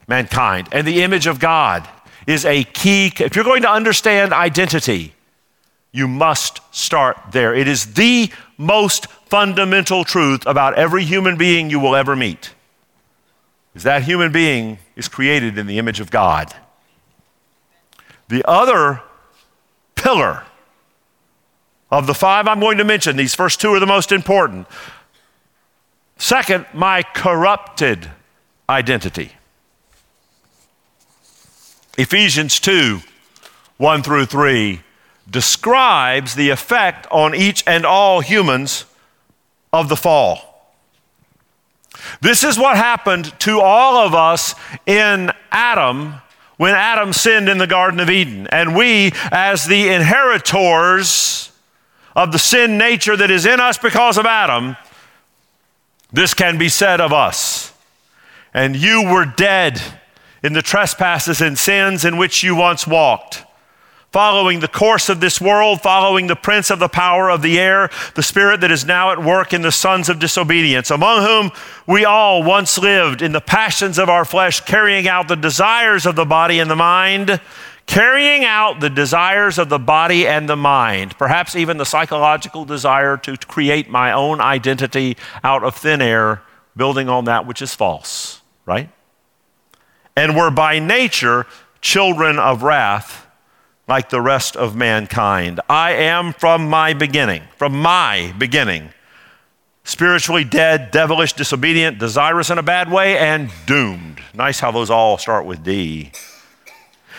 mankind, 0.08 0.68
and 0.72 0.86
the 0.86 1.02
image 1.02 1.26
of 1.26 1.38
God 1.38 1.88
is 2.26 2.44
a 2.44 2.64
key. 2.64 3.12
If 3.18 3.36
you're 3.36 3.44
going 3.44 3.62
to 3.62 3.70
understand 3.70 4.32
identity, 4.32 5.14
you 5.92 6.08
must 6.08 6.60
start 6.74 7.18
there. 7.32 7.54
It 7.54 7.68
is 7.68 7.94
the 7.94 8.30
most 8.56 9.06
fundamental 9.06 10.04
truth 10.04 10.46
about 10.46 10.74
every 10.74 11.04
human 11.04 11.36
being 11.36 11.70
you 11.70 11.78
will 11.78 11.94
ever 11.94 12.16
meet. 12.16 12.54
Is 13.74 13.84
that 13.84 14.02
human 14.02 14.32
being 14.32 14.78
is 14.96 15.08
created 15.08 15.58
in 15.58 15.66
the 15.66 15.78
image 15.78 16.00
of 16.00 16.10
God. 16.10 16.54
The 18.28 18.46
other 18.48 19.02
pillar 19.94 20.44
of 21.92 22.06
the 22.06 22.14
five 22.14 22.49
I'm 22.49 22.58
going 22.58 22.78
to 22.78 22.84
mention, 22.84 23.16
these 23.16 23.34
first 23.34 23.61
two 23.61 23.68
are 23.75 23.78
the 23.78 23.87
most 23.87 24.12
important. 24.12 24.66
Second, 26.16 26.64
my 26.72 27.02
corrupted 27.02 28.11
identity. 28.68 29.32
Ephesians 31.99 32.58
2 32.58 33.00
1 33.76 34.02
through 34.02 34.25
3 34.25 34.80
describes 35.30 36.34
the 36.34 36.50
effect 36.50 37.06
on 37.11 37.34
each 37.34 37.62
and 37.66 37.84
all 37.84 38.20
humans 38.20 38.87
of 39.72 39.88
the 39.88 39.96
fall. 39.96 40.72
This 42.22 42.42
is 42.42 42.58
what 42.58 42.76
happened 42.76 43.38
to 43.40 43.61
all 43.61 44.06
of 44.06 44.14
us 44.14 44.54
in 44.87 45.30
Adam 45.50 46.14
when 46.56 46.75
Adam 46.75 47.12
sinned 47.12 47.49
in 47.49 47.58
the 47.58 47.66
Garden 47.66 48.00
of 48.00 48.08
Eden. 48.08 48.46
And 48.46 48.75
we, 48.75 49.12
as 49.30 49.66
the 49.66 49.88
inheritors 49.88 51.51
of 52.14 52.33
the 52.33 52.38
sin 52.38 52.78
nature 52.78 53.16
that 53.16 53.31
is 53.31 53.47
in 53.47 53.61
us 53.61 53.78
because 53.78 54.19
of 54.19 54.26
Adam, 54.26 54.76
this 56.12 56.35
can 56.35 56.59
be 56.59 56.69
said 56.69 57.00
of 57.00 57.12
us. 57.12 57.73
And 58.54 58.76
you 58.76 59.04
were 59.11 59.25
dead 59.25 59.81
in 60.42 60.52
the 60.52 60.62
trespasses 60.62 61.40
and 61.40 61.59
sins 61.59 62.04
in 62.04 62.19
which 62.19 62.42
you 62.42 62.54
once 62.54 62.87
walked 62.87 63.45
following 64.12 64.61
the 64.61 64.69
course 64.69 65.09
of 65.09 65.21
this 65.21 65.40
world, 65.40 65.81
following 65.81 66.26
the 66.26 66.37
prince 66.37 66.71
of 66.71 66.78
the 66.78 66.88
power 66.88 67.31
of 67.31 67.40
the 67.40 67.59
air, 67.59 67.90
the 68.14 68.23
spirit 68.23 68.61
that 68.61 68.71
is 68.71 68.85
now 68.85 69.11
at 69.11 69.19
work 69.19 69.54
in 69.54 69.62
the 69.62 69.73
sons 69.73 70.11
of 70.11 70.19
disobedience, 70.19 70.90
among 70.90 71.25
whom 71.25 71.50
we 71.87 72.04
all 72.04 72.42
once 72.42 72.76
lived 72.78 73.23
in 73.23 73.33
the 73.33 73.40
passions 73.40 73.99
of 73.99 74.11
our 74.11 74.26
flesh, 74.26 74.61
carrying 74.61 75.09
out 75.09 75.28
the 75.28 75.35
desires 75.35 76.04
of 76.04 76.14
the 76.14 76.26
body 76.26 76.59
and 76.59 76.71
the 76.71 76.76
mind, 76.76 77.40
carrying 77.86 78.44
out 78.44 78.80
the 78.80 78.90
desires 78.90 79.58
of 79.58 79.68
the 79.68 79.78
body 79.78 80.26
and 80.26 80.48
the 80.48 80.56
mind, 80.56 81.16
perhaps 81.18 81.54
even 81.56 81.76
the 81.76 81.84
psychological 81.84 82.64
desire 82.64 83.16
to 83.18 83.36
create 83.36 83.90
my 83.90 84.12
own 84.12 84.40
identity 84.40 85.16
out 85.44 85.64
of 85.64 85.76
thin 85.76 86.00
air, 86.00 86.42
building 86.76 87.08
on 87.08 87.24
that 87.24 87.46
which 87.46 87.60
is 87.60 87.74
false, 87.74 88.40
right? 88.66 88.88
And 90.16 90.36
were 90.36 90.50
by 90.50 90.78
nature 90.78 91.46
children 91.80 92.38
of 92.38 92.62
wrath 92.62 93.26
like 93.88 94.10
the 94.10 94.20
rest 94.20 94.56
of 94.56 94.76
mankind. 94.76 95.60
I 95.68 95.92
am 95.92 96.32
from 96.32 96.68
my 96.68 96.94
beginning, 96.94 97.42
from 97.56 97.80
my 97.80 98.32
beginning, 98.38 98.90
spiritually 99.84 100.44
dead, 100.44 100.90
devilish, 100.92 101.32
disobedient, 101.32 101.98
desirous 101.98 102.50
in 102.50 102.58
a 102.58 102.62
bad 102.62 102.90
way, 102.90 103.18
and 103.18 103.50
doomed. 103.66 104.20
Nice 104.32 104.60
how 104.60 104.70
those 104.70 104.90
all 104.90 105.18
start 105.18 105.44
with 105.44 105.64
D. 105.64 106.12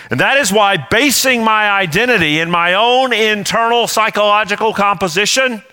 And 0.10 0.20
that 0.20 0.38
is 0.38 0.52
why 0.52 0.78
basing 0.78 1.44
my 1.44 1.70
identity 1.70 2.40
in 2.40 2.52
my 2.52 2.74
own 2.74 3.14
internal 3.14 3.88
psychological 3.88 4.74
composition 4.74 5.64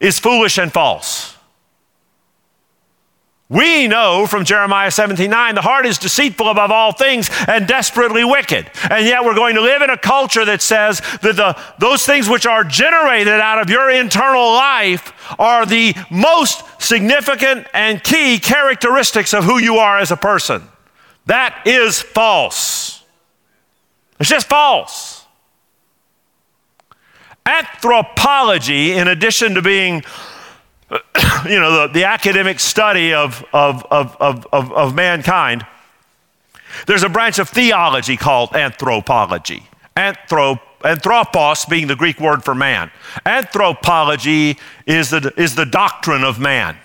is 0.00 0.18
foolish 0.18 0.58
and 0.58 0.72
false. 0.72 1.38
We 3.50 3.88
know 3.88 4.26
from 4.26 4.44
Jeremiah 4.44 4.90
17 4.90 5.30
9, 5.30 5.54
the 5.54 5.62
heart 5.62 5.86
is 5.86 5.96
deceitful 5.96 6.50
above 6.50 6.70
all 6.70 6.92
things 6.92 7.30
and 7.46 7.66
desperately 7.66 8.22
wicked. 8.22 8.70
And 8.90 9.06
yet 9.06 9.24
we're 9.24 9.34
going 9.34 9.54
to 9.54 9.62
live 9.62 9.80
in 9.80 9.88
a 9.88 9.96
culture 9.96 10.44
that 10.44 10.60
says 10.60 11.00
that 11.22 11.36
the, 11.36 11.58
those 11.78 12.04
things 12.04 12.28
which 12.28 12.44
are 12.44 12.62
generated 12.62 13.40
out 13.40 13.58
of 13.58 13.70
your 13.70 13.90
internal 13.90 14.52
life 14.52 15.14
are 15.38 15.64
the 15.64 15.94
most 16.10 16.62
significant 16.78 17.66
and 17.72 18.04
key 18.04 18.38
characteristics 18.38 19.32
of 19.32 19.44
who 19.44 19.58
you 19.58 19.76
are 19.76 19.98
as 19.98 20.10
a 20.10 20.16
person. 20.16 20.68
That 21.28 21.66
is 21.66 22.00
false. 22.00 23.04
It's 24.18 24.30
just 24.30 24.48
false. 24.48 25.26
Anthropology, 27.44 28.92
in 28.92 29.08
addition 29.08 29.54
to 29.54 29.62
being 29.62 30.02
you 30.90 31.60
know, 31.60 31.86
the, 31.86 31.90
the 31.92 32.04
academic 32.04 32.58
study 32.58 33.12
of, 33.12 33.44
of, 33.52 33.84
of, 33.90 34.16
of, 34.20 34.72
of 34.72 34.94
mankind, 34.94 35.66
there's 36.86 37.02
a 37.02 37.10
branch 37.10 37.38
of 37.38 37.50
theology 37.50 38.16
called 38.16 38.54
anthropology. 38.54 39.68
Anthrop, 39.96 40.60
anthropos 40.82 41.66
being 41.66 41.88
the 41.88 41.96
Greek 41.96 42.20
word 42.20 42.42
for 42.42 42.54
man. 42.54 42.90
Anthropology 43.26 44.56
is 44.86 45.10
the, 45.10 45.32
is 45.36 45.54
the 45.54 45.66
doctrine 45.66 46.24
of 46.24 46.38
man. 46.38 46.78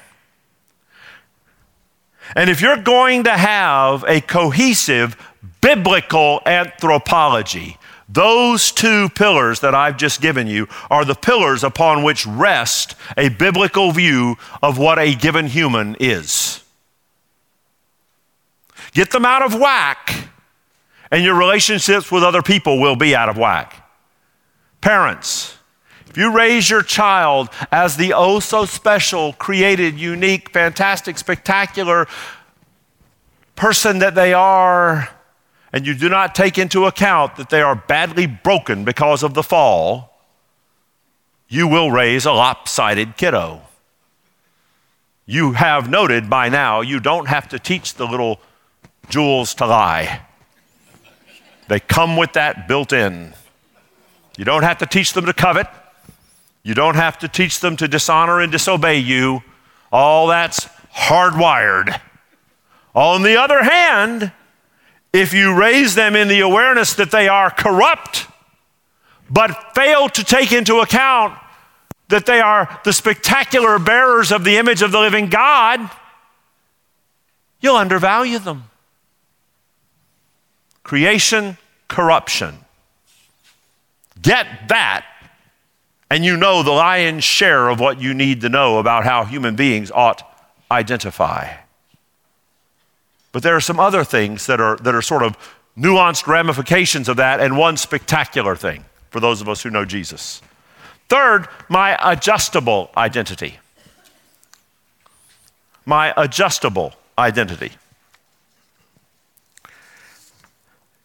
And 2.36 2.50
if 2.50 2.62
you're 2.62 2.78
going 2.78 3.24
to 3.26 3.38
have 3.38 4.04
a 4.08 4.22
cohesive 4.22 5.16
biblical 5.62 6.42
anthropology, 6.46 7.78
those 8.10 8.72
two 8.72 9.10
pillars 9.10 9.62
that 9.62 9.74
I've 9.74 9.98
just 9.98 10.22
given 10.22 10.48
you 10.48 10.68
are 10.90 11.06
the 11.06 11.16
pillars 11.16 11.64
upon 11.64 12.04
which 12.04 12.26
rest 12.26 12.96
a 13.18 13.30
biblical 13.30 13.92
view 13.92 14.36
of 14.62 14.78
what 14.78 15.00
a 15.00 15.16
given 15.16 15.48
human 15.48 15.96
is. 16.00 16.64
Get 18.92 19.12
them 19.12 19.26
out 19.26 19.42
of 19.42 19.60
whack, 19.60 20.30
and 21.10 21.24
your 21.24 21.36
relationships 21.36 22.12
with 22.12 22.24
other 22.24 22.42
people 22.42 22.80
will 22.80 22.96
be 22.96 23.16
out 23.16 23.30
of 23.30 23.38
whack. 23.38 23.90
Parents, 24.82 25.58
if 26.14 26.18
you 26.18 26.32
raise 26.32 26.70
your 26.70 26.84
child 26.84 27.50
as 27.72 27.98
the 27.98 28.14
oh 28.14 28.40
so 28.40 28.66
special, 28.66 29.34
created, 29.34 30.00
unique, 30.00 30.52
fantastic, 30.52 31.18
spectacular 31.18 32.08
person 33.56 33.98
that 33.98 34.14
they 34.14 34.32
are, 34.32 35.10
and 35.74 35.88
you 35.88 35.96
do 35.96 36.10
not 36.10 36.36
take 36.36 36.60
into 36.60 36.86
account 36.86 37.38
that 37.38 37.50
they 37.50 37.64
are 37.64 37.74
badly 37.74 38.28
broken 38.28 38.86
because 38.86 39.24
of 39.24 39.34
the 39.34 39.42
fall, 39.42 40.20
you 41.48 41.68
will 41.68 41.90
raise 41.90 42.28
a 42.28 42.32
lopsided 42.32 43.18
kiddo. 43.18 43.64
You 45.26 45.54
have 45.54 45.90
noted 45.90 46.30
by 46.30 46.48
now 46.48 46.82
you 46.82 47.00
don't 47.00 47.28
have 47.28 47.50
to 47.50 47.58
teach 47.58 47.96
the 47.96 48.06
little 48.06 48.40
jewels 49.10 49.56
to 49.56 49.66
lie. 49.66 50.22
They 51.70 51.80
come 51.80 52.18
with 52.18 52.34
that 52.34 52.68
built 52.68 52.94
in. 52.94 53.34
You 54.38 54.46
don't 54.46 54.62
have 54.62 54.78
to 54.78 54.86
teach 54.86 55.14
them 55.14 55.26
to 55.26 55.34
covet. 55.34 55.66
You 56.64 56.74
don't 56.74 56.96
have 56.96 57.20
to 57.20 57.28
teach 57.28 57.60
them 57.60 57.76
to 57.78 57.88
dishonor 57.88 58.40
and 58.40 58.52
disobey 58.52 58.98
you. 58.98 59.44
All 59.92 60.28
that's 60.28 60.68
hardwired. 60.96 62.00
On 62.96 63.22
the 63.22 63.38
other 63.38 63.64
hand, 63.64 64.32
if 65.12 65.34
you 65.34 65.54
raise 65.54 65.96
them 65.96 66.16
in 66.16 66.28
the 66.28 66.40
awareness 66.40 66.94
that 66.96 67.12
they 67.12 67.28
are 67.28 67.50
corrupt, 67.50 68.28
but 69.30 69.76
fail 69.76 70.10
to 70.10 70.24
take 70.24 70.52
into 70.52 70.78
account 70.78 71.38
that 72.08 72.26
they 72.26 72.40
are 72.40 72.80
the 72.84 72.94
spectacular 72.94 73.80
bearers 73.80 74.32
of 74.32 74.44
the 74.44 74.58
image 74.58 74.82
of 74.82 74.92
the 74.92 75.00
living 75.00 75.28
God, 75.28 75.90
you'll 77.60 77.76
undervalue 77.76 78.40
them. 78.40 78.66
Creation, 80.84 81.58
corruption. 81.88 82.56
Get 84.22 84.68
that, 84.68 85.06
and 86.14 86.24
you 86.24 86.38
know 86.38 86.62
the 86.62 86.70
lion's 86.70 87.24
share 87.24 87.70
of 87.70 87.80
what 87.80 88.00
you 88.00 88.14
need 88.14 88.42
to 88.42 88.48
know 88.48 88.78
about 88.78 89.04
how 89.04 89.24
human 89.24 89.56
beings 89.56 89.90
ought 89.90 90.22
identify. 90.70 91.52
But 93.32 93.42
there 93.42 93.56
are 93.56 93.60
some 93.60 93.80
other 93.80 94.04
things 94.04 94.46
that 94.46 94.62
are, 94.62 94.76
that 94.78 94.94
are 94.94 95.02
sort 95.02 95.24
of 95.24 95.36
nuanced 95.76 96.28
ramifications 96.28 97.10
of 97.10 97.18
that, 97.18 97.40
and 97.40 97.58
one 97.58 97.78
spectacular 97.78 98.56
thing 98.56 98.86
for 99.10 99.20
those 99.20 99.42
of 99.42 99.50
us 99.50 99.64
who 99.64 99.72
know 99.72 99.86
Jesus. 99.86 100.44
Third, 101.10 101.48
my 101.68 101.98
adjustable 102.12 102.92
identity. 102.96 103.58
My 105.84 106.14
adjustable 106.16 106.94
identity. 107.18 107.72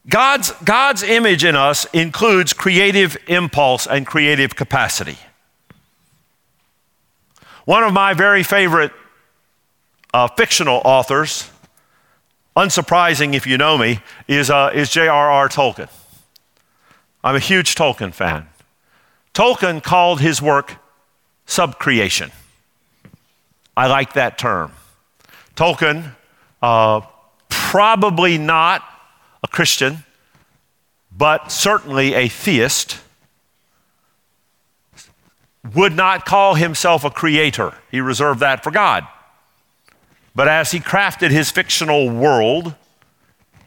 God's, 0.08 0.52
God's 0.64 1.02
image 1.02 1.44
in 1.44 1.54
us 1.54 1.84
includes 1.92 2.52
creative 2.52 3.16
impulse 3.26 3.86
and 3.86 4.06
creative 4.06 4.56
capacity. 4.56 5.18
One 7.64 7.84
of 7.84 7.92
my 7.92 8.14
very 8.14 8.42
favorite 8.42 8.92
uh, 10.14 10.28
fictional 10.28 10.80
authors 10.84 11.50
unsurprising 12.58 13.34
if 13.34 13.46
you 13.46 13.56
know 13.56 13.78
me, 13.78 14.00
is, 14.26 14.50
uh, 14.50 14.72
is 14.74 14.90
J.R.R. 14.90 15.48
Tolkien. 15.48 15.88
I'm 17.22 17.36
a 17.36 17.40
huge 17.40 17.76
Tolkien 17.76 18.12
fan. 18.12 18.48
Tolkien 19.32 19.80
called 19.80 20.20
his 20.20 20.42
work 20.42 20.76
subcreation. 21.46 22.32
I 23.76 23.86
like 23.86 24.14
that 24.14 24.38
term. 24.38 24.72
Tolkien, 25.54 26.16
uh, 26.60 27.02
probably 27.48 28.38
not 28.38 28.82
a 29.42 29.48
Christian, 29.48 30.04
but 31.10 31.50
certainly 31.50 32.14
a 32.14 32.28
theist, 32.28 33.00
would 35.74 35.94
not 35.94 36.24
call 36.24 36.54
himself 36.54 37.04
a 37.04 37.10
creator. 37.10 37.74
He 37.90 38.00
reserved 38.00 38.40
that 38.40 38.62
for 38.62 38.70
God. 38.70 39.06
But 40.34 40.48
as 40.48 40.70
he 40.70 40.80
crafted 40.80 41.30
his 41.30 41.50
fictional 41.50 42.08
world, 42.08 42.74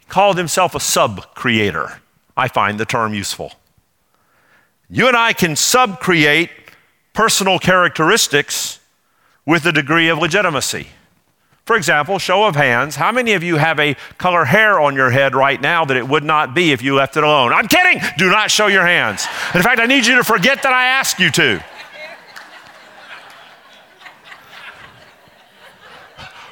called 0.07 0.37
himself 0.37 0.75
a 0.75 0.79
sub 0.79 1.33
creator. 1.35 2.01
I 2.35 2.47
find 2.47 2.79
the 2.79 2.85
term 2.85 3.13
useful. 3.13 3.53
You 4.89 5.07
and 5.07 5.15
I 5.15 5.33
can 5.33 5.55
sub 5.55 5.99
create 5.99 6.49
personal 7.13 7.59
characteristics 7.59 8.79
with 9.45 9.65
a 9.65 9.71
degree 9.71 10.09
of 10.09 10.17
legitimacy. 10.17 10.87
For 11.71 11.77
example, 11.77 12.19
show 12.19 12.43
of 12.43 12.57
hands, 12.57 12.97
how 12.97 13.13
many 13.13 13.31
of 13.31 13.43
you 13.43 13.55
have 13.55 13.79
a 13.79 13.95
color 14.17 14.43
hair 14.43 14.81
on 14.81 14.93
your 14.93 15.09
head 15.09 15.33
right 15.33 15.61
now 15.61 15.85
that 15.85 15.95
it 15.95 16.05
would 16.05 16.25
not 16.25 16.53
be 16.53 16.73
if 16.73 16.81
you 16.81 16.95
left 16.95 17.15
it 17.15 17.23
alone? 17.23 17.53
I'm 17.53 17.69
kidding! 17.69 18.01
Do 18.17 18.29
not 18.29 18.51
show 18.51 18.67
your 18.67 18.85
hands. 18.85 19.25
In 19.55 19.61
fact, 19.61 19.79
I 19.79 19.85
need 19.85 20.05
you 20.05 20.17
to 20.17 20.23
forget 20.25 20.63
that 20.63 20.73
I 20.73 20.87
asked 20.87 21.17
you 21.17 21.31
to. 21.31 21.63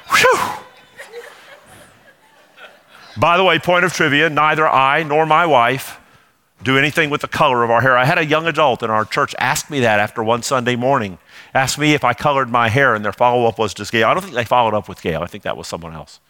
Whew. 0.08 0.38
By 3.18 3.36
the 3.36 3.44
way, 3.44 3.58
point 3.58 3.84
of 3.84 3.92
trivia 3.92 4.30
neither 4.30 4.66
I 4.66 5.02
nor 5.02 5.26
my 5.26 5.44
wife 5.44 6.00
do 6.62 6.78
anything 6.78 7.10
with 7.10 7.20
the 7.20 7.28
color 7.28 7.62
of 7.62 7.70
our 7.70 7.82
hair. 7.82 7.98
I 7.98 8.06
had 8.06 8.16
a 8.16 8.24
young 8.24 8.46
adult 8.46 8.82
in 8.82 8.88
our 8.88 9.04
church 9.04 9.34
ask 9.38 9.68
me 9.68 9.80
that 9.80 10.00
after 10.00 10.24
one 10.24 10.42
Sunday 10.42 10.76
morning. 10.76 11.18
Asked 11.52 11.78
me 11.78 11.94
if 11.94 12.04
I 12.04 12.14
colored 12.14 12.48
my 12.48 12.68
hair, 12.68 12.94
and 12.94 13.04
their 13.04 13.12
follow 13.12 13.46
up 13.46 13.58
was 13.58 13.74
just 13.74 13.90
Gail. 13.90 14.08
I 14.08 14.14
don't 14.14 14.22
think 14.22 14.34
they 14.34 14.44
followed 14.44 14.74
up 14.74 14.88
with 14.88 15.02
Gail. 15.02 15.22
I 15.22 15.26
think 15.26 15.44
that 15.44 15.56
was 15.56 15.66
someone 15.66 15.94
else. 15.94 16.20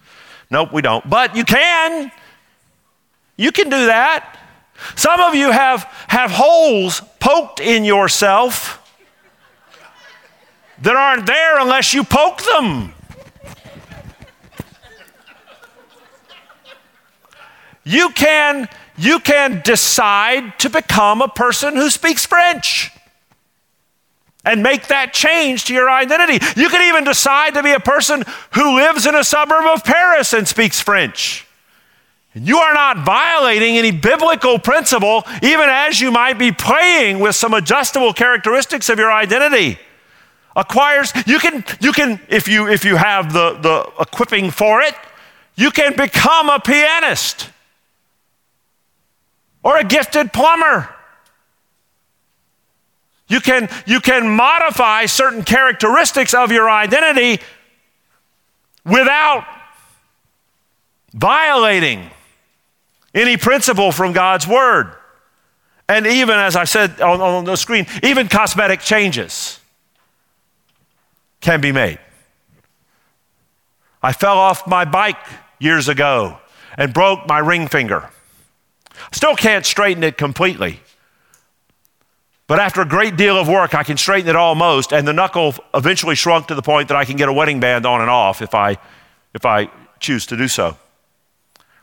Nope, 0.51 0.73
we 0.73 0.83
don't. 0.83 1.09
But 1.09 1.37
you 1.37 1.45
can. 1.45 2.11
You 3.37 3.53
can 3.53 3.67
do 3.71 3.87
that. 3.87 4.39
Some 4.97 5.21
of 5.21 5.35
you 5.35 5.51
have, 5.51 5.85
have 6.09 6.31
holes 6.31 7.03
poked 7.21 7.61
in 7.61 7.85
yourself 7.85 8.77
that 10.83 10.97
aren't 10.97 11.27
there 11.27 11.61
unless 11.61 11.93
you 11.93 12.05
poke 12.05 12.43
them. 12.43 12.95
You 17.85 18.11
can, 18.11 18.69
you 18.97 19.21
can 19.21 19.63
decide 19.65 20.59
to 20.61 20.71
become 20.71 21.23
a 21.23 21.29
person 21.29 21.77
who 21.77 21.91
speaks 21.91 22.25
French 22.25 22.91
and 24.45 24.63
make 24.63 24.87
that 24.89 25.13
change 25.13 25.65
to 25.67 25.75
your 25.75 25.91
identity. 25.91 26.45
You 26.59 26.69
can 26.69 26.89
even 26.89 27.05
decide 27.05 27.55
to 27.55 27.63
be 27.63 27.73
a 27.73 27.81
person 27.81 28.23
who 28.55 28.77
lives 28.77 29.07
in 29.07 29.15
a 29.15 29.25
suburb 29.25 29.65
of 29.67 29.85
Paris 29.85 30.33
and 30.33 30.49
speaks 30.49 30.81
French. 30.81 31.47
You 32.33 32.59
are 32.59 32.73
not 32.73 33.05
violating 33.05 33.77
any 33.77 33.91
biblical 33.91 34.59
principle, 34.59 35.25
even 35.43 35.69
as 35.69 36.01
you 36.01 36.13
might 36.13 36.39
be 36.39 36.53
playing 36.53 37.19
with 37.19 37.35
some 37.35 37.55
adjustable 37.55 38.13
characteristics 38.13 38.89
of 38.89 38.99
your 38.99 39.13
identity. 39.13 39.79
Acquires, 40.55 41.13
you 41.27 41.39
can, 41.39 41.65
you 41.81 41.93
can 41.93 42.21
if 42.29 42.47
you 42.49 42.69
if 42.69 42.85
you 42.85 42.97
have 42.97 43.33
the, 43.33 43.55
the 43.55 43.91
equipping 44.01 44.51
for 44.51 44.81
it, 44.81 44.95
you 45.57 45.71
can 45.71 45.97
become 45.97 46.49
a 46.49 46.61
pianist 46.61 47.51
or 49.63 49.79
a 49.79 49.85
gifted 49.85 50.33
plumber. 50.33 50.89
You 53.31 53.41
can, 53.41 53.69
you 53.87 54.01
can 54.01 54.29
modify 54.29 55.07
certain 55.07 55.45
characteristics 55.45 56.35
of 56.35 56.51
your 56.51 56.69
identity 56.69 57.41
without 58.85 59.47
violating 61.15 62.11
any 63.15 63.37
principle 63.37 63.93
from 63.93 64.13
God's 64.13 64.49
Word. 64.49 64.93
And 65.89 66.09
even, 66.09 66.37
as 66.39 66.57
I 66.57 66.65
said 66.65 67.01
on, 67.01 67.21
on 67.21 67.45
the 67.45 67.55
screen, 67.55 67.87
even 68.03 68.27
cosmetic 68.27 68.81
changes 68.81 69.61
can 71.41 71.61
be 71.61 71.71
made. 71.71 72.01
I 74.03 74.13
fell 74.13 74.39
off 74.39 74.67
my 74.67 74.85
bike 74.85 75.25
years 75.61 75.89
ago 75.89 76.39
and 76.77 76.93
broke 76.93 77.29
my 77.29 77.39
ring 77.39 77.69
finger. 77.69 78.11
Still 79.13 79.37
can't 79.37 79.65
straighten 79.65 80.03
it 80.03 80.19
completely. 80.19 80.81
But 82.51 82.59
after 82.59 82.81
a 82.81 82.85
great 82.85 83.17
deal 83.17 83.39
of 83.39 83.47
work, 83.47 83.77
I 83.77 83.85
can 83.85 83.97
straighten 83.97 84.29
it 84.29 84.35
almost, 84.35 84.93
and 84.93 85.07
the 85.07 85.13
knuckle 85.13 85.55
eventually 85.73 86.17
shrunk 86.17 86.49
to 86.49 86.57
the 86.57 86.63
point 86.63 86.89
that 86.89 86.97
I 86.97 87.05
can 87.05 87.17
get 87.17 87.29
a 87.29 87.33
wedding 87.33 87.61
band 87.61 87.87
on 87.87 88.01
and 88.01 88.11
off 88.11 88.43
if 88.43 88.57
I, 88.57 88.77
if 89.33 89.47
I 89.47 89.71
choose 90.01 90.27
to 90.27 90.37
do 90.37 90.49
so. 90.49 90.77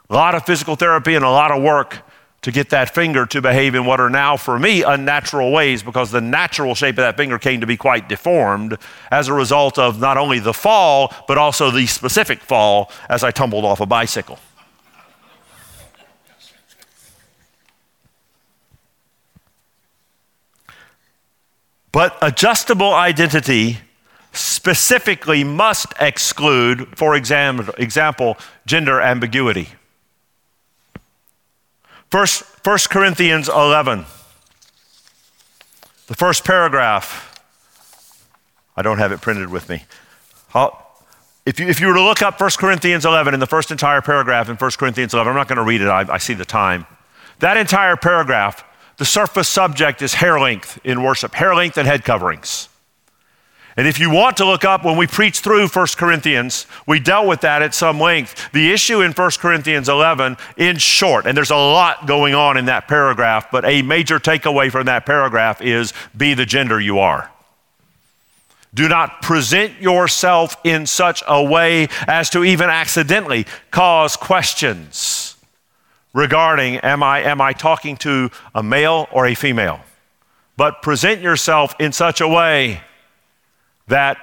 A 0.10 0.13
lot 0.13 0.36
of 0.36 0.45
physical 0.45 0.75
therapy 0.75 1.15
and 1.15 1.23
a 1.23 1.30
lot 1.30 1.51
of 1.51 1.63
work 1.63 1.99
to 2.41 2.51
get 2.51 2.71
that 2.71 2.93
finger 2.93 3.25
to 3.27 3.41
behave 3.41 3.75
in 3.75 3.86
what 3.86 4.01
are 4.01 4.10
now, 4.10 4.36
for 4.36 4.60
me, 4.60 4.84
unnatural 4.84 5.53
ways 5.53 5.84
because 5.84 6.12
the 6.12 6.19
natural 6.19 6.75
shape 6.75 6.95
of 6.95 6.97
that 6.97 7.15
finger 7.15 7.39
came 7.39 7.62
to 7.62 7.65
be 7.65 7.77
quite 7.77 8.10
deformed 8.10 8.77
as 9.10 9.30
a 9.30 9.34
result 9.34 9.80
of 9.80 10.01
not 10.01 10.17
only 10.17 10.39
the 10.39 10.53
fall, 10.53 11.13
but 11.30 11.38
also 11.38 11.71
the 11.71 11.86
specific 11.86 12.41
fall 12.41 12.91
as 13.08 13.23
I 13.23 13.32
tumbled 13.32 13.63
off 13.63 13.80
a 13.80 13.86
bicycle. 13.86 14.38
But 21.91 22.17
adjustable 22.21 22.93
identity 22.93 23.80
specifically 24.34 25.43
must 25.43 25.93
exclude, 26.00 26.97
for 26.97 27.15
example, 27.15 28.38
gender 28.65 29.02
ambiguity. 29.02 29.69
First, 32.10 32.43
1 32.65 32.78
Corinthians 32.89 33.50
11, 33.50 34.06
the 36.08 36.15
first 36.15 36.45
paragraph. 36.45 37.23
I 38.78 38.82
don't 38.82 39.00
have 39.00 39.12
it 39.12 39.21
printed 39.21 39.50
with 39.50 39.67
me. 39.69 39.84
If 41.45 41.60
you, 41.60 41.67
if 41.67 41.80
you 41.80 41.88
were 41.88 41.93
to 41.93 42.02
look 42.02 42.21
up 42.21 42.39
1 42.39 42.50
Corinthians 42.58 43.06
11 43.06 43.34
in 43.34 43.39
the 43.39 43.47
first 43.47 43.71
entire 43.71 44.02
paragraph 44.02 44.50
in 44.50 44.56
1 44.56 44.71
Corinthians 44.71 45.13
11, 45.13 45.30
I'm 45.30 45.36
not 45.36 45.47
going 45.47 45.58
to 45.58 45.63
read 45.63 45.82
it, 45.82 45.88
I, 45.88 46.06
I 46.13 46.17
see 46.17 46.34
the 46.34 46.45
time. 46.45 46.86
That 47.39 47.58
entire 47.58 47.95
paragraph, 47.95 48.63
the 48.97 49.05
surface 49.05 49.47
subject 49.47 50.01
is 50.01 50.15
hair 50.15 50.39
length 50.39 50.79
in 50.83 51.03
worship, 51.03 51.33
hair 51.36 51.55
length 51.55 51.77
and 51.77 51.88
head 51.88 52.03
coverings. 52.03 52.67
And 53.77 53.88
if 53.88 53.99
you 53.99 54.10
want 54.10 54.38
to 54.38 54.45
look 54.45 54.65
up, 54.65 54.83
when 54.83 54.97
we 54.97 55.05
preached 55.05 55.43
through 55.43 55.67
1 55.67 55.88
Corinthians, 55.97 56.65
we 56.88 56.99
dealt 56.99 57.27
with 57.27 57.41
that 57.41 57.62
at 57.62 57.75
some 57.75 57.99
length. 57.99 58.51
The 58.51 58.71
issue 58.71 59.01
in 59.01 59.12
1 59.12 59.31
Corinthians 59.38 59.88
11, 59.88 60.38
in 60.57 60.77
short, 60.77 61.27
and 61.27 61.38
there's 61.38 61.51
a 61.51 61.55
lot 61.55 62.07
going 62.07 62.33
on 62.33 62.57
in 62.57 62.65
that 62.65 62.88
paragraph, 62.88 63.51
but 63.51 63.65
a 63.65 63.83
major 63.83 64.17
takeaway 64.17 64.71
from 64.71 64.88
that 64.88 65.05
paragraph 65.05 65.62
is 65.62 65.93
be 66.15 66.33
the 66.33 66.45
gender 66.45 66.79
you 66.79 66.97
are. 66.97 67.31
Do 68.73 68.89
not 68.89 69.21
present 69.21 69.79
yourself 69.79 70.57
in 70.63 70.88
such 70.88 71.21
a 71.27 71.43
way 71.43 71.88
as 72.07 72.31
to 72.31 72.43
even 72.43 72.71
accidentally 72.71 73.45
cause 73.69 74.15
questions 74.15 75.27
regarding 76.17 76.77
am 76.77 77.03
I, 77.03 77.19
am 77.21 77.39
I 77.39 77.53
talking 77.53 77.95
to 77.97 78.32
a 78.56 78.63
male 78.63 79.08
or 79.12 79.27
a 79.27 79.36
female? 79.36 79.82
But 80.58 80.82
present 80.82 81.21
yourself 81.21 81.75
in 81.80 81.91
such 81.91 82.21
a 82.21 82.27
way 82.27 82.82
that 83.88 84.17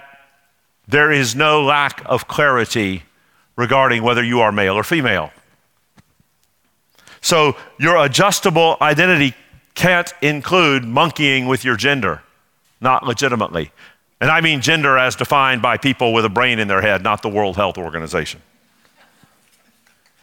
there 0.89 1.13
is 1.13 1.37
no 1.37 1.63
lack 1.63 2.03
of 2.07 2.27
clarity 2.27 3.05
regarding 3.57 4.03
whether 4.03 4.25
you 4.25 4.41
are 4.41 4.51
male 4.51 4.75
or 4.75 4.83
female. 4.83 5.31
So 7.21 7.57
your 7.79 8.05
adjustable 8.05 8.77
identity 8.81 9.35
can't 9.75 10.13
include 10.21 10.85
monkeying 10.85 11.47
with 11.47 11.65
your 11.65 11.77
gender, 11.77 12.23
not 12.81 13.07
legitimately. 13.07 13.71
And 14.21 14.33
I 14.33 14.41
mean 14.41 14.61
gender 14.61 14.99
as 14.99 15.15
defined 15.15 15.63
by 15.63 15.77
people 15.77 16.13
with 16.13 16.25
a 16.25 16.29
brain 16.29 16.59
in 16.59 16.67
their 16.67 16.83
head, 16.83 17.05
not 17.05 17.23
the 17.23 17.29
World 17.29 17.55
Health 17.55 17.79
Organization. 17.79 18.43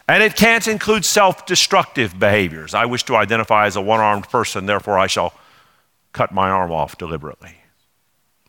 And 0.08 0.22
it 0.22 0.36
can't 0.36 0.66
include 0.66 1.04
self 1.04 1.46
destructive 1.46 2.18
behaviors. 2.18 2.74
I 2.74 2.86
wish 2.86 3.04
to 3.04 3.16
identify 3.16 3.66
as 3.66 3.76
a 3.76 3.80
one 3.80 4.00
armed 4.00 4.28
person, 4.28 4.66
therefore 4.66 4.98
I 4.98 5.06
shall 5.06 5.32
cut 6.12 6.32
my 6.32 6.50
arm 6.50 6.70
off 6.72 6.98
deliberately 6.98 7.56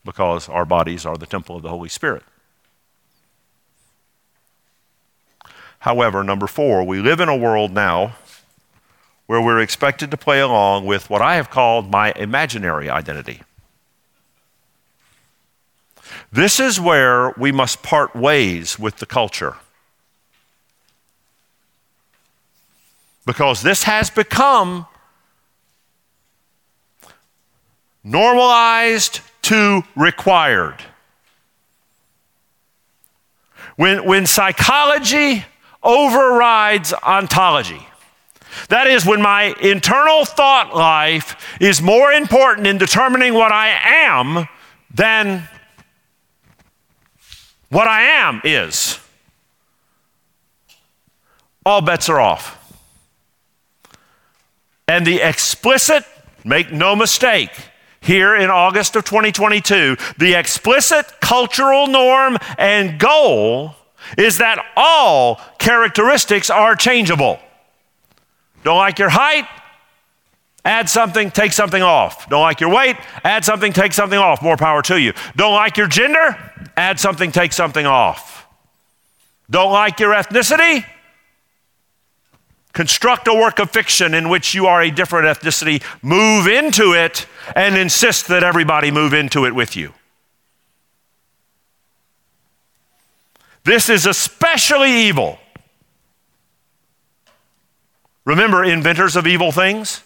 because 0.04 0.50
our 0.50 0.66
bodies 0.66 1.06
are 1.06 1.18
the 1.18 1.26
temple 1.26 1.56
of 1.56 1.62
the 1.62 1.70
Holy 1.70 1.90
Spirit. 1.90 2.24
However, 5.80 6.24
number 6.24 6.48
four, 6.48 6.84
we 6.84 7.00
live 7.00 7.20
in 7.20 7.30
a 7.30 7.36
world 7.36 7.72
now 7.72 8.16
where 9.26 9.42
we're 9.42 9.60
expected 9.60 10.12
to 10.12 10.18
play 10.18 10.40
along 10.40 10.86
with 10.86 11.10
what 11.10 11.22
I 11.22 11.36
have 11.36 11.50
called 11.50 11.90
my 11.90 12.12
imaginary 12.16 12.90
identity. 12.90 13.42
This 16.32 16.60
is 16.60 16.80
where 16.80 17.32
we 17.38 17.52
must 17.52 17.84
part 17.84 18.16
ways 18.16 18.78
with 18.78 18.98
the 18.98 19.06
culture. 19.06 19.56
Because 23.26 23.62
this 23.62 23.84
has 23.84 24.10
become 24.10 24.86
normalized 28.04 29.22
to 29.44 29.84
required. 29.96 30.82
When, 33.76 34.06
when 34.06 34.26
psychology 34.26 35.46
overrides 35.82 36.94
ontology, 36.94 37.88
that 38.70 38.88
is, 38.88 39.06
when 39.06 39.22
my 39.22 39.56
internal 39.62 40.26
thought 40.26 40.76
life 40.76 41.58
is 41.60 41.82
more 41.82 42.12
important 42.12 42.68
in 42.68 42.78
determining 42.78 43.34
what 43.34 43.52
I 43.52 43.70
am 43.84 44.48
than 44.94 45.48
what 47.70 47.88
I 47.88 48.04
am 48.04 48.42
is, 48.44 49.00
all 51.66 51.82
bets 51.82 52.10
are 52.10 52.20
off. 52.20 52.63
And 54.88 55.06
the 55.08 55.22
explicit, 55.22 56.04
make 56.44 56.72
no 56.72 56.96
mistake, 56.96 57.52
here 58.02 58.36
in 58.36 58.50
August 58.50 58.96
of 58.98 59.06
2022, 59.06 59.96
the 60.18 60.34
explicit 60.34 61.06
cultural 61.22 61.88
norm 61.88 62.38
and 62.58 63.00
goal 63.00 63.76
is 64.18 64.40
that 64.40 64.64
all 64.76 65.40
characteristics 65.58 66.50
are 66.50 66.76
changeable. 66.76 67.40
Don't 68.66 68.78
like 68.78 69.00
your 69.00 69.10
height? 69.10 69.48
Add 70.66 70.90
something, 70.90 71.32
take 71.32 71.52
something 71.52 71.82
off. 71.82 72.30
Don't 72.30 72.42
like 72.42 72.62
your 72.62 72.74
weight? 72.74 72.96
Add 73.24 73.44
something, 73.44 73.74
take 73.74 73.94
something 73.94 74.20
off. 74.20 74.42
More 74.42 74.58
power 74.58 74.82
to 74.84 75.00
you. 75.00 75.14
Don't 75.36 75.54
like 75.54 75.78
your 75.78 75.88
gender? 75.88 76.38
Add 76.78 77.00
something, 77.00 77.32
take 77.32 77.52
something 77.52 77.86
off. 77.86 78.48
Don't 79.50 79.72
like 79.72 80.00
your 80.00 80.14
ethnicity? 80.14 80.86
Construct 82.74 83.28
a 83.28 83.34
work 83.34 83.60
of 83.60 83.70
fiction 83.70 84.14
in 84.14 84.30
which 84.30 84.54
you 84.54 84.66
are 84.66 84.82
a 84.82 84.92
different 84.92 85.28
ethnicity, 85.28 85.84
move 86.02 86.48
into 86.48 86.94
it, 86.94 87.28
and 87.56 87.78
insist 87.78 88.28
that 88.28 88.44
everybody 88.44 88.92
move 88.92 89.14
into 89.14 89.46
it 89.46 89.54
with 89.54 89.76
you. 89.76 89.94
This 93.64 93.90
is 93.90 94.06
especially 94.06 94.92
evil. 94.92 95.40
Remember, 98.26 98.64
inventors 98.64 99.16
of 99.16 99.28
evil 99.28 99.52
things? 99.52 100.02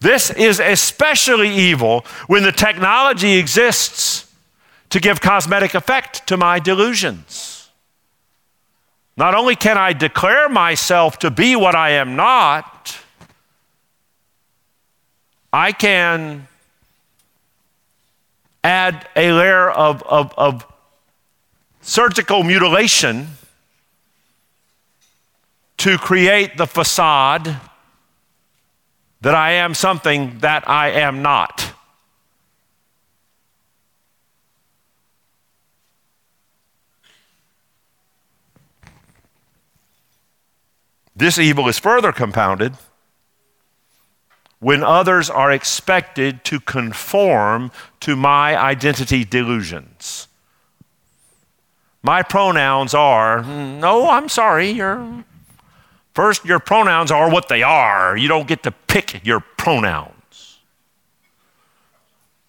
This 0.00 0.30
is 0.30 0.60
especially 0.60 1.50
evil 1.50 2.04
when 2.26 2.42
the 2.42 2.52
technology 2.52 3.36
exists 3.36 4.32
to 4.90 5.00
give 5.00 5.20
cosmetic 5.20 5.74
effect 5.74 6.26
to 6.26 6.36
my 6.36 6.58
delusions. 6.58 7.59
Not 9.20 9.34
only 9.34 9.54
can 9.54 9.76
I 9.76 9.92
declare 9.92 10.48
myself 10.48 11.18
to 11.18 11.30
be 11.30 11.54
what 11.54 11.74
I 11.74 11.90
am 11.90 12.16
not, 12.16 12.98
I 15.52 15.72
can 15.72 16.48
add 18.64 19.06
a 19.14 19.30
layer 19.30 19.70
of, 19.70 20.02
of, 20.04 20.32
of 20.38 20.66
surgical 21.82 22.42
mutilation 22.42 23.26
to 25.76 25.98
create 25.98 26.56
the 26.56 26.66
facade 26.66 27.60
that 29.20 29.34
I 29.34 29.50
am 29.50 29.74
something 29.74 30.38
that 30.38 30.66
I 30.66 30.92
am 30.92 31.20
not. 31.20 31.69
This 41.20 41.38
evil 41.38 41.68
is 41.68 41.78
further 41.78 42.12
compounded 42.12 42.72
when 44.58 44.82
others 44.82 45.28
are 45.28 45.52
expected 45.52 46.44
to 46.44 46.60
conform 46.60 47.72
to 48.00 48.16
my 48.16 48.56
identity 48.56 49.26
delusions. 49.26 50.28
My 52.02 52.22
pronouns 52.22 52.94
are, 52.94 53.42
no, 53.42 54.08
I'm 54.08 54.30
sorry, 54.30 54.70
you're. 54.70 55.26
First, 56.14 56.46
your 56.46 56.58
pronouns 56.58 57.10
are 57.10 57.30
what 57.30 57.50
they 57.50 57.62
are. 57.62 58.16
You 58.16 58.26
don't 58.26 58.48
get 58.48 58.62
to 58.62 58.70
pick 58.70 59.20
your 59.22 59.40
pronouns. 59.40 60.60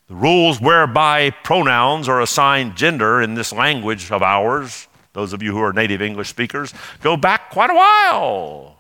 The 0.07 0.15
rules 0.15 0.61
whereby 0.61 1.31
pronouns 1.43 2.07
are 2.07 2.21
assigned 2.21 2.77
gender 2.77 3.21
in 3.21 3.33
this 3.33 3.51
language 3.51 4.13
of 4.13 4.23
ours 4.23 4.87
those 5.13 5.33
of 5.33 5.43
you 5.43 5.51
who 5.51 5.61
are 5.61 5.73
native 5.73 6.01
English 6.01 6.29
speakers, 6.29 6.73
go 7.01 7.17
back 7.17 7.49
quite 7.49 7.69
a 7.69 7.75
while. 7.75 8.79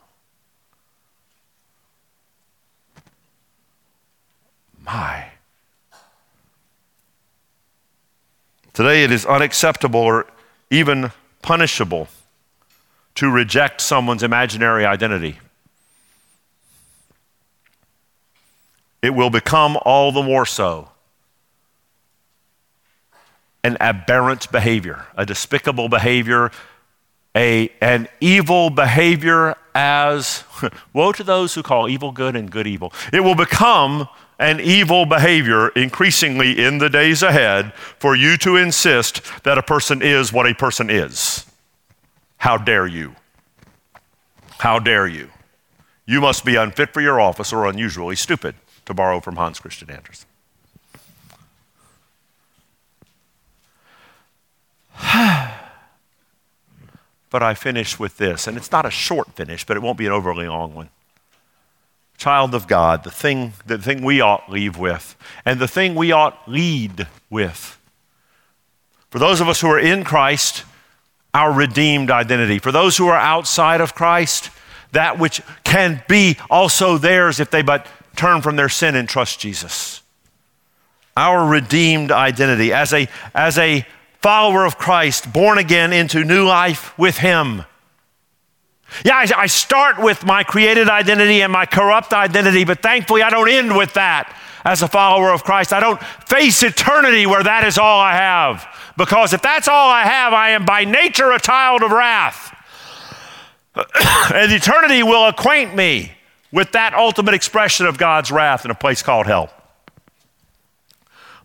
My. 4.85 5.25
Today 8.73 9.03
it 9.03 9.11
is 9.11 9.25
unacceptable 9.25 9.99
or 9.99 10.25
even 10.69 11.11
punishable 11.41 12.07
to 13.15 13.29
reject 13.29 13.81
someone's 13.81 14.23
imaginary 14.23 14.85
identity. 14.85 15.39
It 19.01 19.13
will 19.13 19.29
become 19.29 19.77
all 19.83 20.11
the 20.11 20.23
more 20.23 20.45
so 20.45 20.89
an 23.63 23.77
aberrant 23.79 24.51
behavior, 24.51 25.05
a 25.15 25.25
despicable 25.25 25.89
behavior, 25.89 26.51
a, 27.35 27.71
an 27.81 28.07
evil 28.19 28.69
behavior 28.69 29.55
as 29.73 30.43
woe 30.93 31.11
to 31.11 31.23
those 31.23 31.53
who 31.53 31.63
call 31.63 31.87
evil 31.87 32.11
good 32.11 32.35
and 32.35 32.51
good 32.51 32.67
evil. 32.67 32.91
It 33.13 33.21
will 33.21 33.35
become 33.35 34.07
an 34.39 34.59
evil 34.59 35.05
behavior 35.05 35.69
increasingly 35.69 36.63
in 36.63 36.79
the 36.79 36.89
days 36.89 37.21
ahead 37.21 37.73
for 37.99 38.15
you 38.15 38.37
to 38.37 38.57
insist 38.57 39.21
that 39.43 39.57
a 39.57 39.63
person 39.63 40.01
is 40.01 40.33
what 40.33 40.47
a 40.49 40.55
person 40.55 40.89
is. 40.89 41.45
How 42.37 42.57
dare 42.57 42.87
you? 42.87 43.15
How 44.57 44.79
dare 44.79 45.07
you? 45.07 45.29
You 46.07 46.21
must 46.21 46.43
be 46.43 46.55
unfit 46.55 46.91
for 46.91 47.01
your 47.01 47.21
office 47.21 47.53
or 47.53 47.67
unusually 47.67 48.15
stupid, 48.15 48.55
to 48.85 48.93
borrow 48.95 49.19
from 49.19 49.35
Hans 49.35 49.59
Christian 49.59 49.91
Andersen. 49.91 50.27
but 57.29 57.43
I 57.43 57.53
finish 57.53 57.99
with 57.99 58.17
this, 58.17 58.47
and 58.47 58.57
it's 58.57 58.71
not 58.71 58.85
a 58.85 58.91
short 58.91 59.35
finish, 59.35 59.65
but 59.65 59.77
it 59.77 59.81
won't 59.81 59.97
be 59.97 60.05
an 60.05 60.11
overly 60.11 60.47
long 60.47 60.73
one. 60.75 60.89
Child 62.17 62.53
of 62.53 62.67
God, 62.67 63.03
the 63.03 63.11
thing, 63.11 63.53
the 63.65 63.79
thing 63.79 64.03
we 64.03 64.21
ought 64.21 64.49
leave 64.49 64.77
with, 64.77 65.15
and 65.43 65.59
the 65.59 65.67
thing 65.67 65.95
we 65.95 66.11
ought 66.11 66.47
lead 66.47 67.07
with. 67.29 67.79
For 69.09 69.19
those 69.19 69.41
of 69.41 69.49
us 69.49 69.59
who 69.61 69.69
are 69.69 69.79
in 69.79 70.03
Christ, 70.03 70.63
our 71.33 71.51
redeemed 71.51 72.11
identity. 72.11 72.59
For 72.59 72.71
those 72.71 72.97
who 72.97 73.07
are 73.07 73.17
outside 73.17 73.81
of 73.81 73.95
Christ, 73.95 74.49
that 74.91 75.17
which 75.17 75.41
can 75.63 76.03
be 76.07 76.37
also 76.49 76.97
theirs 76.97 77.39
if 77.39 77.49
they 77.49 77.61
but 77.61 77.87
turn 78.15 78.41
from 78.41 78.55
their 78.55 78.69
sin 78.69 78.95
and 78.95 79.07
trust 79.07 79.39
Jesus. 79.39 80.01
Our 81.15 81.47
redeemed 81.47 82.11
identity 82.11 82.73
as 82.73 82.93
a, 82.93 83.07
as 83.33 83.57
a 83.57 83.85
follower 84.21 84.65
of 84.65 84.77
Christ, 84.77 85.31
born 85.31 85.57
again 85.57 85.93
into 85.93 86.23
new 86.23 86.45
life 86.45 86.97
with 86.97 87.17
Him. 87.17 87.63
Yeah, 89.05 89.15
I, 89.15 89.27
I 89.35 89.47
start 89.47 89.99
with 89.99 90.25
my 90.25 90.43
created 90.43 90.89
identity 90.89 91.41
and 91.41 91.51
my 91.51 91.65
corrupt 91.65 92.13
identity, 92.13 92.65
but 92.65 92.81
thankfully 92.81 93.23
I 93.23 93.29
don't 93.29 93.49
end 93.49 93.75
with 93.75 93.93
that 93.93 94.35
as 94.63 94.81
a 94.81 94.87
follower 94.87 95.31
of 95.31 95.43
Christ. 95.43 95.73
I 95.73 95.79
don't 95.79 96.01
face 96.01 96.61
eternity 96.61 97.25
where 97.25 97.43
that 97.43 97.65
is 97.65 97.77
all 97.77 97.99
I 97.99 98.13
have. 98.13 98.67
Because 98.97 99.33
if 99.33 99.41
that's 99.41 99.67
all 99.67 99.89
I 99.89 100.03
have, 100.03 100.33
I 100.33 100.49
am 100.49 100.65
by 100.65 100.83
nature 100.83 101.31
a 101.31 101.39
child 101.39 101.81
of 101.81 101.91
wrath. 101.91 102.55
and 103.75 104.51
eternity 104.51 105.01
will 105.01 105.27
acquaint 105.27 105.73
me 105.75 106.11
with 106.51 106.73
that 106.73 106.93
ultimate 106.93 107.33
expression 107.33 107.85
of 107.85 107.97
God's 107.97 108.31
wrath 108.31 108.65
in 108.65 108.71
a 108.71 108.75
place 108.75 109.01
called 109.01 109.25
hell. 109.25 109.49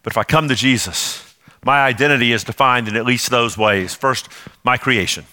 But 0.02 0.12
if 0.12 0.18
I 0.18 0.24
come 0.24 0.48
to 0.48 0.54
Jesus, 0.54 1.25
my 1.66 1.84
identity 1.84 2.32
is 2.32 2.44
defined 2.44 2.86
in 2.86 2.94
at 2.94 3.04
least 3.04 3.28
those 3.28 3.58
ways. 3.58 3.92
First, 3.92 4.28
my 4.62 4.76
creation. 4.76 5.24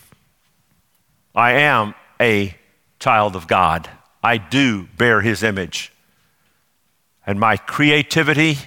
I 1.36 1.52
am 1.52 1.93
a 2.19 2.56
child 3.00 3.36
of 3.36 3.48
God. 3.48 3.88
I 4.24 4.38
do 4.38 4.88
bear 4.98 5.22
his 5.22 5.43
image. 5.43 5.93
And 7.28 7.39
my 7.39 7.56
creativity 7.56 8.58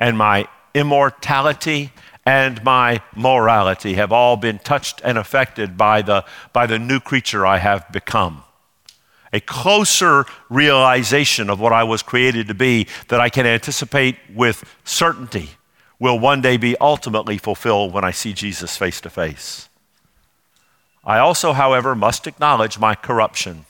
and 0.00 0.16
my 0.16 0.48
immortality 0.72 1.92
and 2.24 2.64
my 2.64 3.02
morality 3.14 3.94
have 3.94 4.10
all 4.10 4.38
been 4.38 4.58
touched 4.58 5.02
and 5.04 5.18
affected 5.18 5.76
by 5.76 6.00
the, 6.00 6.24
by 6.54 6.66
the 6.66 6.78
new 6.78 6.98
creature 6.98 7.44
I 7.44 7.58
have 7.58 7.92
become. 7.92 8.42
A 9.34 9.40
closer 9.40 10.24
realization 10.48 11.50
of 11.50 11.60
what 11.60 11.74
I 11.74 11.84
was 11.84 12.02
created 12.02 12.48
to 12.48 12.54
be 12.54 12.86
that 13.08 13.20
I 13.20 13.28
can 13.28 13.46
anticipate 13.46 14.16
with 14.34 14.64
certainty 14.82 15.50
will 16.00 16.18
one 16.18 16.40
day 16.40 16.56
be 16.56 16.76
ultimately 16.80 17.38
fulfilled 17.38 17.92
when 17.92 18.02
I 18.02 18.10
see 18.10 18.32
Jesus 18.32 18.76
face 18.76 19.00
to 19.02 19.10
face. 19.10 19.68
I 21.04 21.18
also, 21.18 21.52
however, 21.52 21.94
must 21.94 22.26
acknowledge 22.26 22.78
my 22.78 22.94
corruption. 22.94 23.66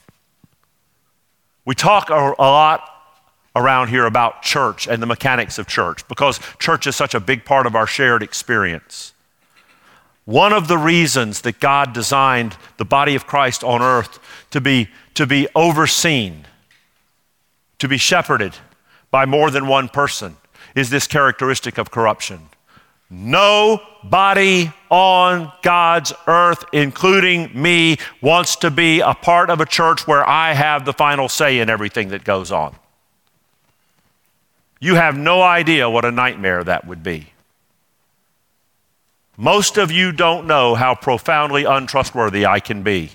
We 1.64 1.74
talk 1.74 2.08
a, 2.08 2.34
lot 2.38 2.88
around 3.54 3.88
here 3.88 4.06
about 4.06 4.42
church 4.42 4.86
and 4.86 5.02
the 5.02 5.06
mechanics 5.06 5.58
of 5.58 5.66
church 5.66 6.06
because 6.08 6.40
church 6.58 6.86
is 6.86 6.96
such 6.96 7.14
a 7.14 7.20
big 7.20 7.44
part 7.44 7.66
of 7.66 7.74
our 7.74 7.86
shared 7.86 8.22
experience. 8.22 9.12
One 10.24 10.52
of 10.52 10.68
the 10.68 10.78
reasons 10.78 11.40
that 11.42 11.58
God 11.58 11.92
designed 11.92 12.56
the 12.76 12.84
body 12.84 13.16
of 13.16 13.26
Christ 13.26 13.64
on 13.64 13.82
earth 13.82 14.18
to 14.50 14.60
be, 14.60 14.88
to 15.14 15.26
be 15.26 15.48
overseen, 15.54 16.46
to 17.78 17.88
be 17.88 17.96
shepherded 17.96 18.54
by 19.10 19.26
more 19.26 19.50
than 19.50 19.66
one 19.66 19.88
person, 19.88 20.36
is 20.74 20.90
this 20.90 21.06
characteristic 21.06 21.78
of 21.78 21.90
corruption. 21.90 22.48
Nobody 23.10 24.72
on 24.88 25.52
God's 25.62 26.12
earth, 26.28 26.64
including 26.72 27.50
me, 27.60 27.96
wants 28.22 28.54
to 28.56 28.70
be 28.70 29.00
a 29.00 29.14
part 29.14 29.50
of 29.50 29.60
a 29.60 29.66
church 29.66 30.06
where 30.06 30.26
I 30.28 30.54
have 30.54 30.84
the 30.84 30.92
final 30.92 31.28
say 31.28 31.58
in 31.58 31.68
everything 31.68 32.10
that 32.10 32.22
goes 32.22 32.52
on. 32.52 32.76
You 34.80 34.94
have 34.94 35.16
no 35.16 35.42
idea 35.42 35.90
what 35.90 36.04
a 36.04 36.12
nightmare 36.12 36.62
that 36.62 36.86
would 36.86 37.02
be. 37.02 37.32
Most 39.36 39.76
of 39.76 39.90
you 39.90 40.12
don't 40.12 40.46
know 40.46 40.74
how 40.74 40.94
profoundly 40.94 41.64
untrustworthy 41.64 42.46
I 42.46 42.60
can 42.60 42.82
be. 42.82 43.12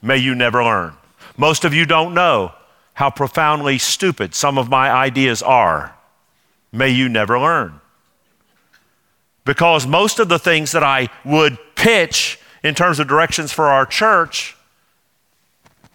May 0.00 0.16
you 0.16 0.34
never 0.34 0.64
learn. 0.64 0.94
Most 1.36 1.64
of 1.64 1.74
you 1.74 1.84
don't 1.84 2.14
know 2.14 2.52
how 2.94 3.10
profoundly 3.10 3.76
stupid 3.78 4.34
some 4.34 4.56
of 4.56 4.70
my 4.70 4.90
ideas 4.90 5.42
are. 5.42 5.96
May 6.72 6.90
you 6.90 7.08
never 7.08 7.38
learn. 7.38 7.80
Because 9.44 9.86
most 9.86 10.18
of 10.18 10.28
the 10.28 10.38
things 10.38 10.72
that 10.72 10.82
I 10.82 11.08
would 11.24 11.58
pitch 11.74 12.38
in 12.62 12.74
terms 12.74 12.98
of 12.98 13.08
directions 13.08 13.52
for 13.52 13.66
our 13.66 13.86
church, 13.86 14.56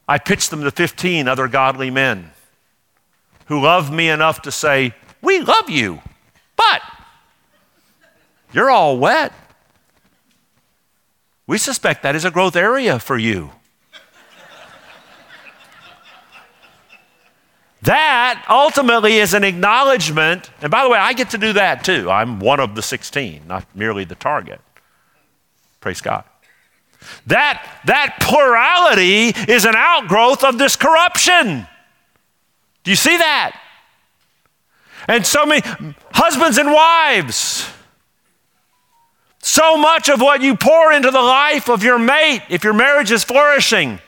I 0.07 0.17
pitch 0.17 0.49
them 0.49 0.61
to 0.63 0.71
15 0.71 1.27
other 1.27 1.47
godly 1.47 1.89
men 1.89 2.31
who 3.45 3.61
love 3.61 3.91
me 3.91 4.09
enough 4.09 4.41
to 4.43 4.51
say, 4.51 4.93
We 5.21 5.39
love 5.39 5.69
you, 5.69 6.01
but 6.55 6.81
you're 8.51 8.69
all 8.69 8.97
wet. 8.97 9.33
We 11.47 11.57
suspect 11.57 12.03
that 12.03 12.15
is 12.15 12.25
a 12.25 12.31
growth 12.31 12.55
area 12.55 12.99
for 12.99 13.17
you. 13.17 13.51
That 17.85 18.45
ultimately 18.49 19.17
is 19.17 19.33
an 19.33 19.43
acknowledgement, 19.43 20.49
and 20.61 20.71
by 20.71 20.83
the 20.83 20.89
way, 20.89 20.97
I 20.97 21.13
get 21.13 21.31
to 21.31 21.37
do 21.37 21.53
that 21.53 21.83
too. 21.83 22.09
I'm 22.09 22.39
one 22.39 22.59
of 22.59 22.75
the 22.75 22.81
16, 22.81 23.43
not 23.47 23.65
merely 23.75 24.03
the 24.03 24.15
target. 24.15 24.59
Praise 25.79 26.01
God. 26.01 26.23
That, 27.27 27.81
that 27.85 28.17
plurality 28.21 29.29
is 29.51 29.65
an 29.65 29.75
outgrowth 29.75 30.43
of 30.43 30.57
this 30.57 30.75
corruption. 30.75 31.67
Do 32.83 32.91
you 32.91 32.95
see 32.95 33.17
that? 33.17 33.59
And 35.07 35.25
so 35.25 35.45
many 35.45 35.61
husbands 36.11 36.57
and 36.57 36.71
wives, 36.71 37.69
so 39.39 39.77
much 39.77 40.09
of 40.09 40.19
what 40.19 40.41
you 40.41 40.55
pour 40.55 40.91
into 40.91 41.11
the 41.11 41.21
life 41.21 41.69
of 41.69 41.83
your 41.83 41.99
mate, 41.99 42.41
if 42.49 42.63
your 42.63 42.73
marriage 42.73 43.11
is 43.11 43.23
flourishing, 43.23 43.99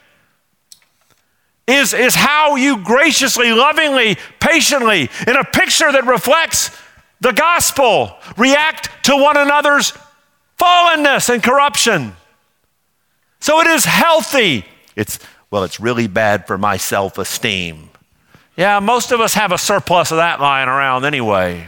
is, 1.67 1.93
is 1.93 2.15
how 2.15 2.56
you 2.56 2.77
graciously, 2.77 3.51
lovingly, 3.51 4.17
patiently, 4.39 5.10
in 5.27 5.36
a 5.36 5.43
picture 5.43 5.91
that 5.91 6.06
reflects 6.06 6.71
the 7.19 7.34
gospel, 7.34 8.15
react 8.38 8.89
to 9.03 9.15
one 9.15 9.38
another's 9.38 9.91
fallenness 10.58 11.30
and 11.32 11.43
corruption. 11.43 12.15
So 13.39 13.60
it 13.60 13.67
is 13.67 13.86
healthy. 13.86 14.65
It's, 14.95 15.19
well, 15.51 15.63
it's 15.63 15.80
really 15.80 16.08
bad 16.08 16.47
for 16.47 16.58
my 16.58 16.77
self 16.77 17.17
esteem. 17.17 17.89
Yeah, 18.56 18.80
most 18.80 19.12
of 19.12 19.19
us 19.19 19.36
have 19.36 19.51
a 19.51 19.58
surplus 19.58 20.12
of 20.12 20.17
that 20.17 20.39
lying 20.39 20.69
around 20.69 21.06
anyway. 21.06 21.67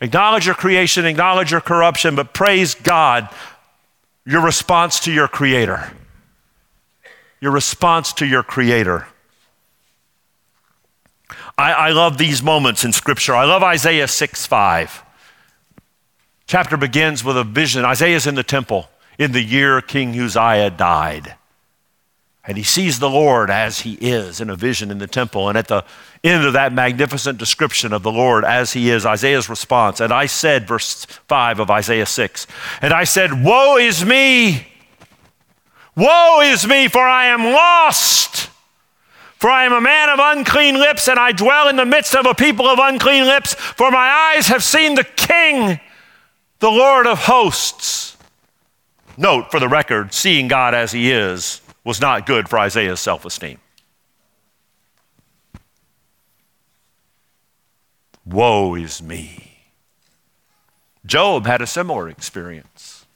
acknowledge 0.00 0.44
your 0.44 0.54
creation, 0.54 1.06
acknowledge 1.06 1.52
your 1.52 1.62
corruption, 1.62 2.16
but 2.16 2.34
praise 2.34 2.74
God, 2.74 3.30
your 4.26 4.42
response 4.42 5.00
to 5.00 5.12
your 5.12 5.28
Creator. 5.28 5.90
Your 7.46 7.52
response 7.52 8.12
to 8.14 8.26
your 8.26 8.42
Creator. 8.42 9.06
I, 11.56 11.72
I 11.72 11.90
love 11.90 12.18
these 12.18 12.42
moments 12.42 12.84
in 12.84 12.92
Scripture. 12.92 13.36
I 13.36 13.44
love 13.44 13.62
Isaiah 13.62 14.08
6 14.08 14.46
5. 14.46 15.04
Chapter 16.48 16.76
begins 16.76 17.22
with 17.22 17.36
a 17.36 17.44
vision. 17.44 17.84
Isaiah's 17.84 18.26
in 18.26 18.34
the 18.34 18.42
temple 18.42 18.90
in 19.16 19.30
the 19.30 19.44
year 19.44 19.80
King 19.80 20.18
Uzziah 20.18 20.70
died. 20.70 21.36
And 22.44 22.56
he 22.56 22.64
sees 22.64 22.98
the 22.98 23.08
Lord 23.08 23.48
as 23.48 23.82
he 23.82 23.92
is 24.00 24.40
in 24.40 24.50
a 24.50 24.56
vision 24.56 24.90
in 24.90 24.98
the 24.98 25.06
temple. 25.06 25.48
And 25.48 25.56
at 25.56 25.68
the 25.68 25.84
end 26.24 26.44
of 26.44 26.54
that 26.54 26.72
magnificent 26.72 27.38
description 27.38 27.92
of 27.92 28.02
the 28.02 28.10
Lord 28.10 28.44
as 28.44 28.72
he 28.72 28.90
is, 28.90 29.06
Isaiah's 29.06 29.48
response, 29.48 30.00
and 30.00 30.12
I 30.12 30.26
said, 30.26 30.66
verse 30.66 31.04
5 31.04 31.60
of 31.60 31.70
Isaiah 31.70 32.06
6, 32.06 32.48
and 32.82 32.92
I 32.92 33.04
said, 33.04 33.44
Woe 33.44 33.76
is 33.76 34.04
me! 34.04 34.72
Woe 35.96 36.42
is 36.42 36.66
me, 36.66 36.88
for 36.88 37.00
I 37.00 37.26
am 37.26 37.42
lost. 37.42 38.50
For 39.38 39.50
I 39.50 39.64
am 39.64 39.72
a 39.72 39.80
man 39.80 40.10
of 40.10 40.18
unclean 40.20 40.76
lips, 40.76 41.08
and 41.08 41.18
I 41.18 41.32
dwell 41.32 41.68
in 41.68 41.76
the 41.76 41.84
midst 41.86 42.14
of 42.14 42.26
a 42.26 42.34
people 42.34 42.66
of 42.66 42.78
unclean 42.78 43.24
lips, 43.24 43.54
for 43.54 43.90
my 43.90 44.34
eyes 44.34 44.46
have 44.48 44.62
seen 44.62 44.94
the 44.94 45.04
King, 45.04 45.80
the 46.58 46.70
Lord 46.70 47.06
of 47.06 47.24
hosts. 47.24 48.16
Note 49.16 49.50
for 49.50 49.58
the 49.60 49.68
record, 49.68 50.12
seeing 50.12 50.48
God 50.48 50.74
as 50.74 50.92
he 50.92 51.10
is 51.10 51.60
was 51.84 52.00
not 52.00 52.26
good 52.26 52.48
for 52.48 52.58
Isaiah's 52.58 53.00
self 53.00 53.24
esteem. 53.24 53.58
Woe 58.26 58.74
is 58.74 59.02
me. 59.02 59.60
Job 61.06 61.46
had 61.46 61.62
a 61.62 61.66
similar 61.66 62.08
experience. 62.08 63.06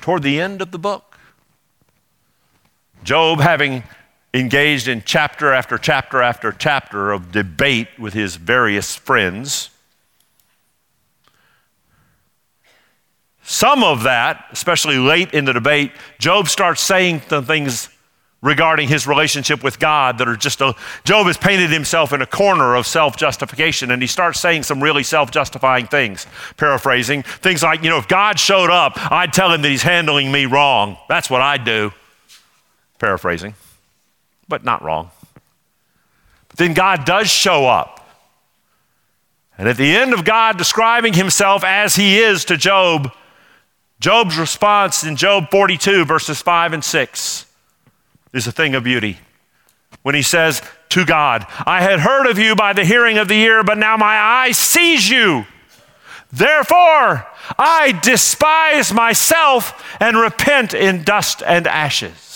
Toward 0.00 0.22
the 0.22 0.40
end 0.40 0.60
of 0.60 0.72
the 0.72 0.78
book, 0.78 1.17
Job, 3.04 3.40
having 3.40 3.82
engaged 4.34 4.88
in 4.88 5.02
chapter 5.04 5.52
after 5.52 5.78
chapter 5.78 6.22
after 6.22 6.52
chapter 6.52 7.12
of 7.12 7.32
debate 7.32 7.88
with 7.98 8.14
his 8.14 8.36
various 8.36 8.94
friends, 8.94 9.70
some 13.42 13.82
of 13.82 14.02
that, 14.02 14.44
especially 14.52 14.98
late 14.98 15.32
in 15.32 15.46
the 15.46 15.54
debate, 15.54 15.92
Job 16.18 16.48
starts 16.48 16.82
saying 16.82 17.22
some 17.28 17.46
things 17.46 17.88
regarding 18.42 18.88
his 18.88 19.06
relationship 19.06 19.64
with 19.64 19.78
God 19.78 20.18
that 20.18 20.28
are 20.28 20.36
just 20.36 20.60
a, 20.60 20.74
Job 21.04 21.26
has 21.26 21.36
painted 21.36 21.70
himself 21.70 22.12
in 22.12 22.22
a 22.22 22.26
corner 22.26 22.76
of 22.76 22.86
self 22.86 23.16
justification 23.16 23.90
and 23.90 24.02
he 24.02 24.06
starts 24.06 24.38
saying 24.38 24.64
some 24.64 24.82
really 24.82 25.02
self 25.02 25.30
justifying 25.30 25.86
things. 25.86 26.26
Paraphrasing, 26.56 27.22
things 27.22 27.62
like, 27.62 27.82
you 27.82 27.90
know, 27.90 27.98
if 27.98 28.06
God 28.06 28.38
showed 28.38 28.70
up, 28.70 28.92
I'd 29.10 29.32
tell 29.32 29.52
him 29.52 29.62
that 29.62 29.68
he's 29.68 29.82
handling 29.82 30.30
me 30.30 30.46
wrong. 30.46 30.98
That's 31.08 31.30
what 31.30 31.40
I'd 31.40 31.64
do. 31.64 31.92
Paraphrasing, 32.98 33.54
but 34.48 34.64
not 34.64 34.82
wrong. 34.82 35.10
But 36.48 36.58
then 36.58 36.74
God 36.74 37.04
does 37.04 37.28
show 37.28 37.66
up. 37.66 37.94
And 39.56 39.68
at 39.68 39.76
the 39.76 39.96
end 39.96 40.14
of 40.14 40.24
God 40.24 40.56
describing 40.56 41.14
himself 41.14 41.64
as 41.64 41.96
he 41.96 42.18
is 42.18 42.44
to 42.46 42.56
Job, 42.56 43.12
Job's 44.00 44.38
response 44.38 45.02
in 45.02 45.16
Job 45.16 45.50
42, 45.50 46.04
verses 46.04 46.40
5 46.40 46.72
and 46.72 46.84
6 46.84 47.46
is 48.32 48.46
a 48.46 48.52
thing 48.52 48.74
of 48.74 48.84
beauty. 48.84 49.18
When 50.02 50.14
he 50.14 50.22
says 50.22 50.62
to 50.90 51.04
God, 51.04 51.46
I 51.66 51.82
had 51.82 52.00
heard 52.00 52.26
of 52.26 52.38
you 52.38 52.54
by 52.54 52.72
the 52.72 52.84
hearing 52.84 53.18
of 53.18 53.26
the 53.26 53.40
ear, 53.40 53.64
but 53.64 53.78
now 53.78 53.96
my 53.96 54.16
eye 54.16 54.52
sees 54.52 55.08
you. 55.08 55.46
Therefore, 56.32 57.26
I 57.58 57.98
despise 58.02 58.92
myself 58.92 59.96
and 59.98 60.16
repent 60.16 60.74
in 60.74 61.02
dust 61.02 61.42
and 61.44 61.66
ashes. 61.66 62.27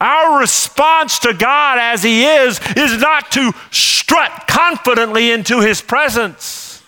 Our 0.00 0.40
response 0.40 1.18
to 1.20 1.32
God 1.32 1.78
as 1.78 2.02
He 2.02 2.24
is 2.24 2.60
is 2.76 3.00
not 3.00 3.30
to 3.32 3.52
strut 3.70 4.46
confidently 4.46 5.30
into 5.30 5.60
His 5.60 5.80
presence. 5.80 6.82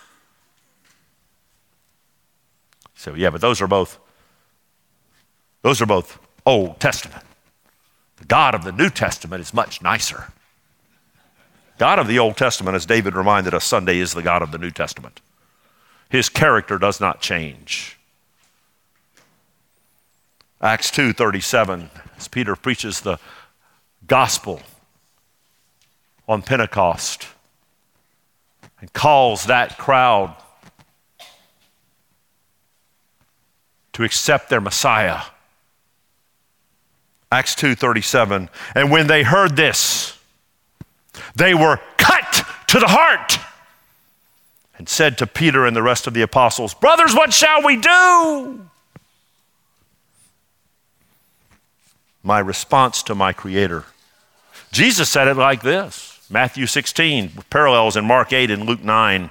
So, 2.94 3.14
yeah, 3.14 3.30
but 3.30 3.40
those 3.40 3.62
are 3.62 3.66
both 3.66 3.98
those 5.62 5.80
are 5.82 5.86
both 5.86 6.18
Old 6.46 6.80
Testament. 6.80 7.24
The 8.16 8.24
God 8.24 8.54
of 8.54 8.64
the 8.64 8.72
New 8.72 8.90
Testament 8.90 9.40
is 9.40 9.52
much 9.54 9.82
nicer. 9.82 10.32
God 11.78 11.98
of 11.98 12.08
the 12.08 12.18
Old 12.18 12.36
Testament, 12.36 12.74
as 12.74 12.86
David 12.86 13.14
reminded 13.14 13.54
us 13.54 13.64
Sunday, 13.64 13.98
is 13.98 14.12
the 14.12 14.22
God 14.22 14.42
of 14.42 14.50
the 14.50 14.58
New 14.58 14.70
Testament. 14.70 15.20
His 16.08 16.28
character 16.28 16.78
does 16.78 17.00
not 17.00 17.20
change. 17.20 17.98
Acts 20.60 20.90
2:37, 20.90 21.90
as 22.18 22.28
Peter 22.28 22.54
preaches 22.56 23.00
the 23.00 23.18
gospel 24.06 24.60
on 26.28 26.42
Pentecost 26.42 27.28
and 28.80 28.92
calls 28.92 29.44
that 29.44 29.78
crowd 29.78 30.34
to 33.92 34.04
accept 34.04 34.50
their 34.50 34.60
Messiah 34.60 35.22
Acts 37.30 37.54
2:37. 37.54 38.48
And 38.74 38.90
when 38.90 39.06
they 39.06 39.22
heard 39.22 39.56
this, 39.56 40.18
they 41.34 41.54
were 41.54 41.80
cut 41.96 42.44
to 42.68 42.78
the 42.78 42.88
heart 42.88 43.38
and 44.78 44.88
said 44.88 45.18
to 45.18 45.26
Peter 45.26 45.66
and 45.66 45.76
the 45.76 45.82
rest 45.82 46.06
of 46.06 46.14
the 46.14 46.22
apostles, 46.22 46.74
"Brothers, 46.74 47.14
what 47.14 47.34
shall 47.34 47.62
we 47.62 47.76
do?" 47.76 48.67
My 52.28 52.40
response 52.40 53.02
to 53.04 53.14
my 53.14 53.32
creator. 53.32 53.86
Jesus 54.70 55.08
said 55.08 55.28
it 55.28 55.38
like 55.38 55.62
this. 55.62 56.20
Matthew 56.28 56.66
16, 56.66 57.32
parallels 57.48 57.96
in 57.96 58.04
Mark 58.04 58.34
8 58.34 58.50
and 58.50 58.66
Luke 58.66 58.84
9. 58.84 59.30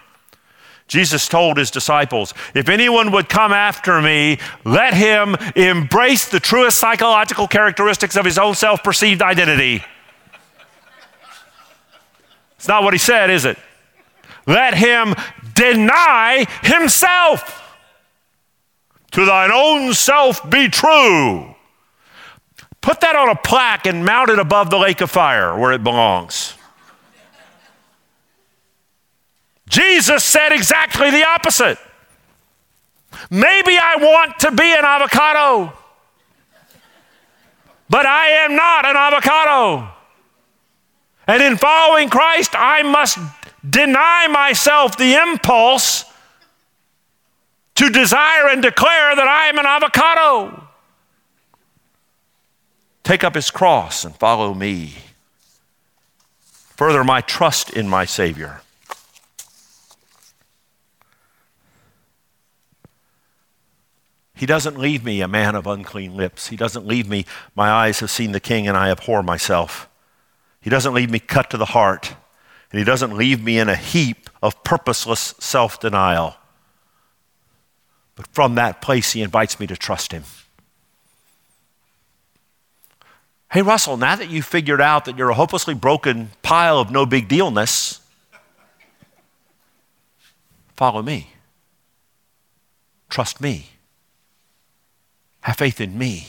Jesus 0.87 1.27
told 1.27 1.57
his 1.57 1.69
disciples, 1.69 2.33
If 2.55 2.69
anyone 2.69 3.11
would 3.11 3.29
come 3.29 3.53
after 3.53 4.01
me, 4.01 4.39
let 4.65 4.95
him 4.95 5.35
embrace 5.55 6.27
the 6.27 6.39
truest 6.39 6.79
psychological 6.79 7.47
characteristics 7.47 8.15
of 8.15 8.25
his 8.25 8.39
own 8.39 8.55
self 8.55 8.81
perceived 8.81 9.21
identity. 9.21 9.83
It's 12.55 12.67
not 12.67 12.81
what 12.81 12.95
he 12.95 12.97
said, 12.97 13.29
is 13.29 13.45
it? 13.45 13.59
Let 14.47 14.73
him 14.73 15.13
deny 15.53 16.47
himself. 16.63 17.63
To 19.11 19.23
thine 19.23 19.51
own 19.51 19.93
self 19.93 20.49
be 20.49 20.67
true. 20.67 21.53
Put 22.87 23.01
that 23.01 23.17
on 23.17 23.27
a 23.27 23.35
plaque 23.35 23.85
and 23.85 24.05
mount 24.05 24.29
it 24.29 24.39
above 24.39 24.69
the 24.69 24.77
lake 24.77 25.01
of 25.01 25.11
fire 25.11 25.59
where 25.59 25.73
it 25.73 25.83
belongs. 25.83 26.53
Jesus 29.67 30.23
said 30.23 30.53
exactly 30.53 31.11
the 31.11 31.27
opposite. 31.27 31.77
Maybe 33.29 33.77
I 33.77 33.97
want 33.97 34.39
to 34.39 34.51
be 34.51 34.73
an 34.73 34.85
avocado, 34.85 35.73
but 37.89 38.05
I 38.05 38.45
am 38.45 38.55
not 38.55 38.85
an 38.85 38.95
avocado. 38.95 39.89
And 41.27 41.43
in 41.43 41.57
following 41.57 42.09
Christ, 42.09 42.51
I 42.53 42.83
must 42.83 43.19
deny 43.69 44.29
myself 44.29 44.97
the 44.97 45.15
impulse 45.15 46.05
to 47.75 47.89
desire 47.89 48.47
and 48.47 48.61
declare 48.61 49.13
that 49.13 49.27
I 49.27 49.49
am 49.49 49.57
an 49.59 49.65
avocado. 49.65 50.66
Take 53.07 53.23
up 53.23 53.35
his 53.35 53.51
cross 53.51 54.03
and 54.03 54.13
follow 54.13 54.53
me. 54.53 54.95
Further, 56.75 57.05
my 57.05 57.21
trust 57.21 57.69
in 57.69 57.87
my 57.87 58.03
Savior. 58.03 58.59
He 64.35 64.45
doesn't 64.45 64.77
leave 64.77 65.05
me 65.05 65.21
a 65.21 65.27
man 65.29 65.55
of 65.55 65.65
unclean 65.65 66.17
lips. 66.17 66.49
He 66.49 66.57
doesn't 66.57 66.85
leave 66.85 67.07
me, 67.07 67.25
my 67.55 67.69
eyes 67.69 68.01
have 68.01 68.11
seen 68.11 68.33
the 68.33 68.41
king 68.41 68.67
and 68.67 68.75
I 68.75 68.89
abhor 68.89 69.23
myself. 69.23 69.87
He 70.59 70.69
doesn't 70.69 70.93
leave 70.93 71.09
me 71.09 71.19
cut 71.19 71.49
to 71.51 71.57
the 71.57 71.63
heart. 71.63 72.13
And 72.73 72.79
he 72.79 72.83
doesn't 72.83 73.15
leave 73.15 73.41
me 73.41 73.57
in 73.57 73.69
a 73.69 73.77
heap 73.77 74.29
of 74.43 74.65
purposeless 74.65 75.33
self 75.39 75.79
denial. 75.79 76.35
But 78.17 78.27
from 78.33 78.55
that 78.55 78.81
place, 78.81 79.13
he 79.13 79.21
invites 79.21 79.61
me 79.61 79.67
to 79.67 79.77
trust 79.77 80.11
him. 80.11 80.23
Hey, 83.49 83.61
Russell, 83.61 83.95
now 83.95 84.15
that 84.15 84.29
you've 84.29 84.45
figured 84.45 84.81
out 84.81 85.05
that 85.05 85.17
you're 85.17 85.29
a 85.29 85.35
hopelessly 85.35 85.73
broken 85.73 86.31
pile 86.41 86.79
of 86.79 86.91
no 86.91 87.05
big 87.05 87.29
dealness, 87.29 88.01
follow 90.75 91.01
me. 91.01 91.31
Trust 93.09 93.39
me. 93.39 93.69
Have 95.41 95.55
faith 95.55 95.79
in 95.79 95.97
me. 95.97 96.27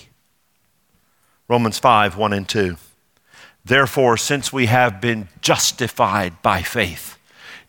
Romans 1.49 1.79
5 1.79 2.17
1 2.17 2.33
and 2.33 2.49
2. 2.49 2.77
Therefore, 3.65 4.17
since 4.17 4.53
we 4.53 4.67
have 4.67 5.01
been 5.01 5.29
justified 5.41 6.41
by 6.41 6.63
faith, 6.63 7.19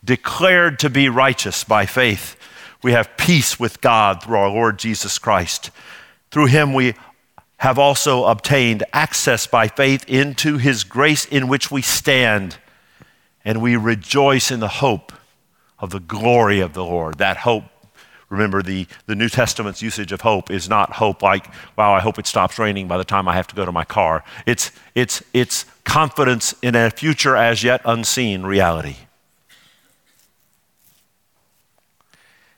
declared 0.06 0.78
to 0.80 0.90
be 0.92 1.10
righteous 1.10 1.64
by 1.64 1.88
faith, 1.88 2.36
we 2.84 2.92
have 2.92 3.18
peace 3.18 3.60
with 3.60 3.82
God 3.82 4.22
through 4.22 4.38
our 4.38 4.50
Lord 4.50 4.78
Jesus 4.78 5.18
Christ. 5.18 5.72
Through 6.32 6.46
him, 6.46 6.74
we 6.74 6.94
have 7.60 7.78
also 7.78 8.26
obtained 8.26 8.84
access 8.92 9.48
by 9.48 9.68
faith 9.68 10.04
into 10.10 10.58
his 10.58 10.84
grace 10.84 11.26
in 11.26 11.48
which 11.48 11.72
we 11.72 11.82
stand, 11.82 12.58
and 13.46 13.62
we 13.62 13.76
rejoice 13.76 14.52
in 14.52 14.60
the 14.60 14.68
hope 14.68 15.14
of 15.78 15.92
the 15.92 16.00
glory 16.00 16.60
of 16.60 16.74
the 16.74 16.84
Lord. 16.84 17.18
That 17.20 17.38
hope 17.38 17.64
Remember, 18.30 18.62
the, 18.62 18.86
the 19.08 19.16
New 19.16 19.28
Testament's 19.28 19.82
usage 19.82 20.12
of 20.12 20.22
hope 20.22 20.52
is 20.52 20.70
not 20.70 20.94
hope 20.94 21.24
like, 21.24 21.48
wow, 21.76 21.94
I 21.94 22.00
hope 22.00 22.20
it 22.20 22.28
stops 22.28 22.60
raining 22.60 22.88
by 22.88 22.98
the 22.98 23.04
time 23.04 23.28
I 23.28 23.34
have 23.34 23.48
to 23.48 23.56
go 23.56 23.66
to 23.66 23.72
my 23.72 23.84
car. 23.84 24.24
It's, 24.46 24.72
it's, 24.94 25.24
it's 25.34 25.66
confidence 25.84 26.54
in 26.62 26.76
a 26.76 26.92
future 26.92 27.36
as 27.36 27.64
yet 27.64 27.82
unseen 27.86 28.44
reality. 28.44 28.98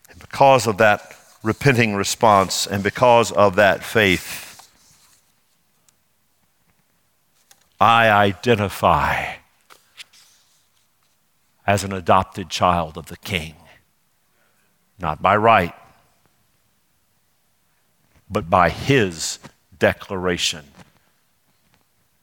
And 0.09 0.19
because 0.19 0.67
of 0.67 0.77
that 0.79 1.15
repenting 1.41 1.95
response 1.95 2.67
and 2.67 2.83
because 2.83 3.31
of 3.31 3.55
that 3.55 3.81
faith, 3.81 4.50
I 7.81 8.11
identify 8.11 9.37
as 11.65 11.83
an 11.83 11.91
adopted 11.91 12.47
child 12.47 12.95
of 12.95 13.07
the 13.07 13.17
King. 13.17 13.55
Not 14.99 15.19
by 15.19 15.35
right, 15.35 15.73
but 18.29 18.51
by 18.51 18.69
his 18.69 19.39
declaration, 19.79 20.65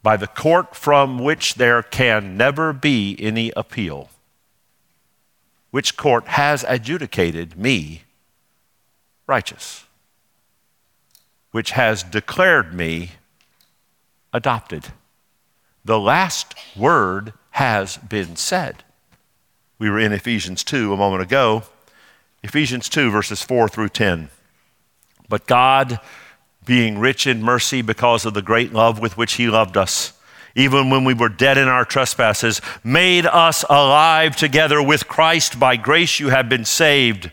by 0.00 0.16
the 0.16 0.28
court 0.28 0.76
from 0.76 1.18
which 1.18 1.56
there 1.56 1.82
can 1.82 2.36
never 2.36 2.72
be 2.72 3.16
any 3.18 3.50
appeal, 3.56 4.10
which 5.72 5.96
court 5.96 6.28
has 6.28 6.64
adjudicated 6.68 7.58
me 7.58 8.02
righteous, 9.26 9.86
which 11.50 11.72
has 11.72 12.04
declared 12.04 12.72
me 12.72 13.10
adopted. 14.32 14.92
The 15.88 15.98
last 15.98 16.54
word 16.76 17.32
has 17.52 17.96
been 17.96 18.36
said. 18.36 18.84
We 19.78 19.88
were 19.88 19.98
in 19.98 20.12
Ephesians 20.12 20.62
2 20.62 20.92
a 20.92 20.98
moment 20.98 21.22
ago. 21.22 21.62
Ephesians 22.42 22.90
2, 22.90 23.10
verses 23.10 23.42
4 23.42 23.70
through 23.70 23.88
10. 23.88 24.28
But 25.30 25.46
God, 25.46 25.98
being 26.66 26.98
rich 26.98 27.26
in 27.26 27.42
mercy 27.42 27.80
because 27.80 28.26
of 28.26 28.34
the 28.34 28.42
great 28.42 28.74
love 28.74 29.00
with 29.00 29.16
which 29.16 29.36
He 29.36 29.48
loved 29.48 29.78
us, 29.78 30.12
even 30.54 30.90
when 30.90 31.04
we 31.04 31.14
were 31.14 31.30
dead 31.30 31.56
in 31.56 31.68
our 31.68 31.86
trespasses, 31.86 32.60
made 32.84 33.24
us 33.24 33.64
alive 33.70 34.36
together 34.36 34.82
with 34.82 35.08
Christ. 35.08 35.58
By 35.58 35.76
grace 35.76 36.20
you 36.20 36.28
have 36.28 36.50
been 36.50 36.66
saved, 36.66 37.32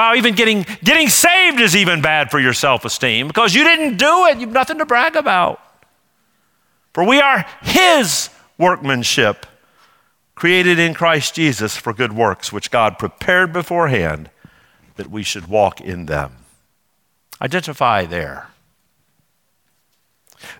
Wow, 0.00 0.14
even 0.14 0.34
getting, 0.34 0.64
getting 0.82 1.10
saved 1.10 1.60
is 1.60 1.76
even 1.76 2.00
bad 2.00 2.30
for 2.30 2.40
your 2.40 2.54
self 2.54 2.86
esteem 2.86 3.26
because 3.26 3.54
you 3.54 3.64
didn't 3.64 3.98
do 3.98 4.24
it. 4.24 4.38
You 4.38 4.46
have 4.46 4.54
nothing 4.54 4.78
to 4.78 4.86
brag 4.86 5.14
about. 5.14 5.60
For 6.94 7.04
we 7.04 7.20
are 7.20 7.44
His 7.60 8.30
workmanship, 8.56 9.44
created 10.34 10.78
in 10.78 10.94
Christ 10.94 11.34
Jesus 11.34 11.76
for 11.76 11.92
good 11.92 12.14
works, 12.14 12.50
which 12.50 12.70
God 12.70 12.98
prepared 12.98 13.52
beforehand 13.52 14.30
that 14.96 15.10
we 15.10 15.22
should 15.22 15.48
walk 15.48 15.82
in 15.82 16.06
them. 16.06 16.32
Identify 17.42 18.06
there. 18.06 18.48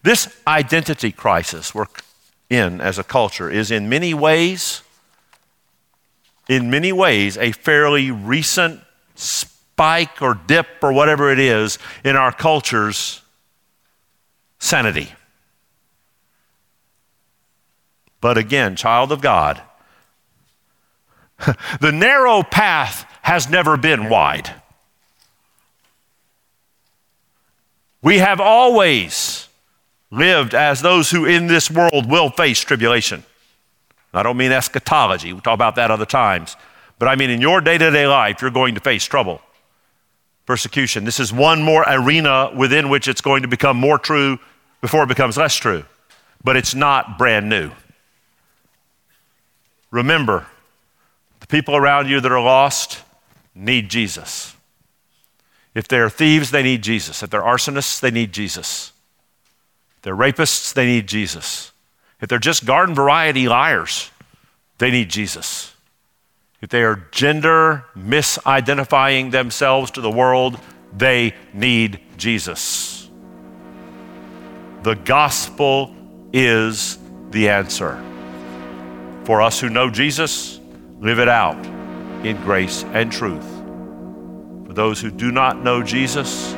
This 0.03 0.39
identity 0.47 1.13
crisis 1.13 1.75
we're 1.75 1.87
in 2.51 2.83
as 2.83 2.99
a 2.99 3.05
culture 3.05 3.49
is 3.49 3.71
in 3.71 3.89
many 3.89 4.13
ways, 4.13 4.83
in 6.47 6.69
many 6.69 6.93
ways, 6.93 7.39
a 7.39 7.53
fairly 7.53 8.11
recent 8.11 8.83
spike 9.21 10.23
or 10.23 10.35
dip 10.35 10.67
or 10.83 10.93
whatever 10.93 11.31
it 11.31 11.39
is 11.39 11.79
in 12.05 12.17
our 12.17 12.33
culture's 12.33 13.23
sanity. 14.59 15.13
But 18.21 18.37
again, 18.37 18.77
child 18.77 19.13
of 19.13 19.21
God, 19.21 19.61
the 21.81 21.93
narrow 21.93 22.43
path 22.43 23.07
has 23.23 23.49
never 23.49 23.77
been 23.77 24.09
wide. 24.09 24.55
We 28.03 28.19
have 28.19 28.41
always 28.41 29.49
lived 30.11 30.55
as 30.55 30.81
those 30.81 31.11
who 31.11 31.25
in 31.25 31.47
this 31.47 31.71
world 31.71 32.11
will 32.11 32.31
face 32.31 32.61
tribulation. 32.61 33.25
I 34.13 34.23
don't 34.23 34.37
mean 34.37 34.53
eschatology, 34.53 35.33
we'll 35.33 35.43
talk 35.43 35.55
about 35.55 35.77
that 35.77 35.91
other 35.91 36.07
times, 36.07 36.57
but 37.01 37.09
I 37.09 37.17
mean 37.17 37.31
in 37.31 37.41
your 37.41 37.63
day 37.63 37.79
to 37.79 37.91
day 37.91 38.07
life, 38.07 38.43
you're 38.43 38.51
going 38.51 38.75
to 38.75 38.81
face 38.81 39.07
trouble, 39.07 39.41
persecution. 40.45 41.05
This 41.05 41.19
is 41.19 41.33
one 41.33 41.63
more 41.63 41.83
arena 41.89 42.53
within 42.55 42.91
which 42.91 43.09
it's 43.09 43.23
going 43.23 43.41
to 43.41 43.49
become 43.49 43.79
more 43.79 43.99
true 43.99 44.39
before 44.83 45.05
it 45.05 45.09
becomes 45.09 45.39
less 45.39 45.57
true, 45.57 45.85
but 46.45 46.57
it's 46.57 46.75
not 46.75 47.17
brand 47.17 47.49
new. 47.49 47.71
Remember, 49.91 50.47
the 51.41 51.47
people 51.47 51.75
around 51.75 52.09
you 52.09 52.21
that 52.21 52.31
are 52.31 52.43
lost 52.43 53.01
need 53.55 53.89
Jesus. 53.89 54.55
If 55.75 55.89
they're 55.89 56.11
thieves, 56.11 56.51
they 56.51 56.63
need 56.63 56.83
Jesus. 56.83 57.23
If 57.23 57.31
they're 57.31 57.41
arsonists, 57.41 57.99
they 57.99 58.11
need 58.11 58.33
Jesus. 58.33 58.93
If 59.97 60.03
they're 60.03 60.17
rapists, 60.17 60.75
they 60.75 60.85
need 60.85 61.07
Jesus. 61.07 61.73
If 62.21 62.29
they're 62.29 62.39
just 62.39 62.67
garden 62.67 62.95
variety 62.95 63.49
liars, 63.49 64.11
they 64.77 64.91
need 64.91 65.09
Jesus. 65.09 65.75
If 66.61 66.69
they 66.69 66.83
are 66.83 67.07
gender 67.11 67.87
misidentifying 67.97 69.31
themselves 69.31 69.91
to 69.93 70.03
the 70.03 70.11
world, 70.11 70.59
they 70.95 71.35
need 71.55 72.01
Jesus. 72.19 73.09
The 74.83 74.95
gospel 74.95 75.95
is 76.33 76.99
the 77.31 77.49
answer. 77.49 78.03
For 79.25 79.41
us 79.41 79.61
who 79.61 79.71
know 79.71 79.91
Jesus, 79.91 80.61
live 80.99 81.19
it 81.19 81.29
out 81.29 81.65
in 82.25 82.37
grace 82.43 82.85
and 82.85 83.11
truth. 83.11 83.47
For 84.67 84.75
those 84.75 85.01
who 85.01 85.11
do 85.11 85.33
not 85.33 85.63
know 85.63 85.83
Jesus, 85.83 86.55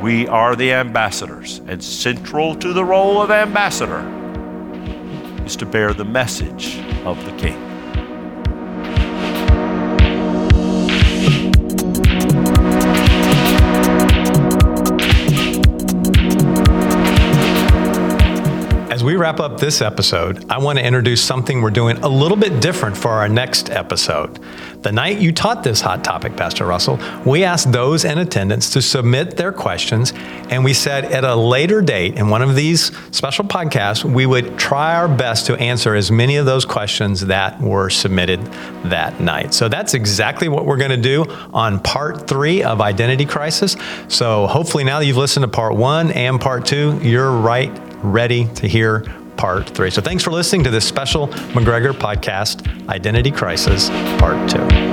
we 0.00 0.28
are 0.28 0.54
the 0.56 0.72
ambassadors, 0.72 1.58
and 1.66 1.82
central 1.82 2.54
to 2.56 2.72
the 2.72 2.84
role 2.84 3.20
of 3.20 3.30
ambassador 3.30 4.00
is 5.44 5.56
to 5.56 5.66
bear 5.66 5.92
the 5.92 6.04
message 6.04 6.78
of 7.04 7.22
the 7.24 7.32
King. 7.32 7.69
Wrap 19.20 19.38
up 19.38 19.60
this 19.60 19.82
episode, 19.82 20.50
I 20.50 20.56
want 20.56 20.78
to 20.78 20.84
introduce 20.84 21.22
something 21.22 21.60
we're 21.60 21.68
doing 21.68 21.98
a 21.98 22.08
little 22.08 22.38
bit 22.38 22.62
different 22.62 22.96
for 22.96 23.10
our 23.10 23.28
next 23.28 23.68
episode. 23.68 24.38
The 24.80 24.92
night 24.92 25.18
you 25.18 25.30
taught 25.30 25.62
this 25.62 25.82
hot 25.82 26.02
topic, 26.02 26.38
Pastor 26.38 26.64
Russell, 26.64 26.98
we 27.26 27.44
asked 27.44 27.70
those 27.70 28.06
in 28.06 28.16
attendance 28.16 28.70
to 28.70 28.80
submit 28.80 29.36
their 29.36 29.52
questions, 29.52 30.14
and 30.48 30.64
we 30.64 30.72
said 30.72 31.04
at 31.04 31.22
a 31.22 31.36
later 31.36 31.82
date 31.82 32.14
in 32.14 32.30
one 32.30 32.40
of 32.40 32.56
these 32.56 32.96
special 33.14 33.44
podcasts, 33.44 34.04
we 34.04 34.24
would 34.24 34.58
try 34.58 34.94
our 34.94 35.06
best 35.06 35.44
to 35.46 35.56
answer 35.56 35.94
as 35.94 36.10
many 36.10 36.36
of 36.36 36.46
those 36.46 36.64
questions 36.64 37.26
that 37.26 37.60
were 37.60 37.90
submitted 37.90 38.40
that 38.84 39.20
night. 39.20 39.52
So 39.52 39.68
that's 39.68 39.92
exactly 39.92 40.48
what 40.48 40.64
we're 40.64 40.78
going 40.78 40.92
to 40.92 40.96
do 40.96 41.24
on 41.52 41.78
part 41.80 42.26
three 42.26 42.62
of 42.62 42.80
Identity 42.80 43.26
Crisis. 43.26 43.76
So 44.08 44.46
hopefully, 44.46 44.84
now 44.84 44.98
that 44.98 45.04
you've 45.04 45.18
listened 45.18 45.44
to 45.44 45.48
part 45.48 45.76
one 45.76 46.10
and 46.12 46.40
part 46.40 46.64
two, 46.64 46.98
you're 47.02 47.30
right 47.30 47.89
ready 48.02 48.46
to 48.54 48.66
hear 48.68 49.04
part 49.36 49.68
three. 49.70 49.90
So 49.90 50.02
thanks 50.02 50.22
for 50.22 50.30
listening 50.30 50.64
to 50.64 50.70
this 50.70 50.86
special 50.86 51.28
McGregor 51.28 51.92
podcast, 51.92 52.88
Identity 52.88 53.30
Crisis 53.30 53.88
Part 54.18 54.50
Two. 54.50 54.89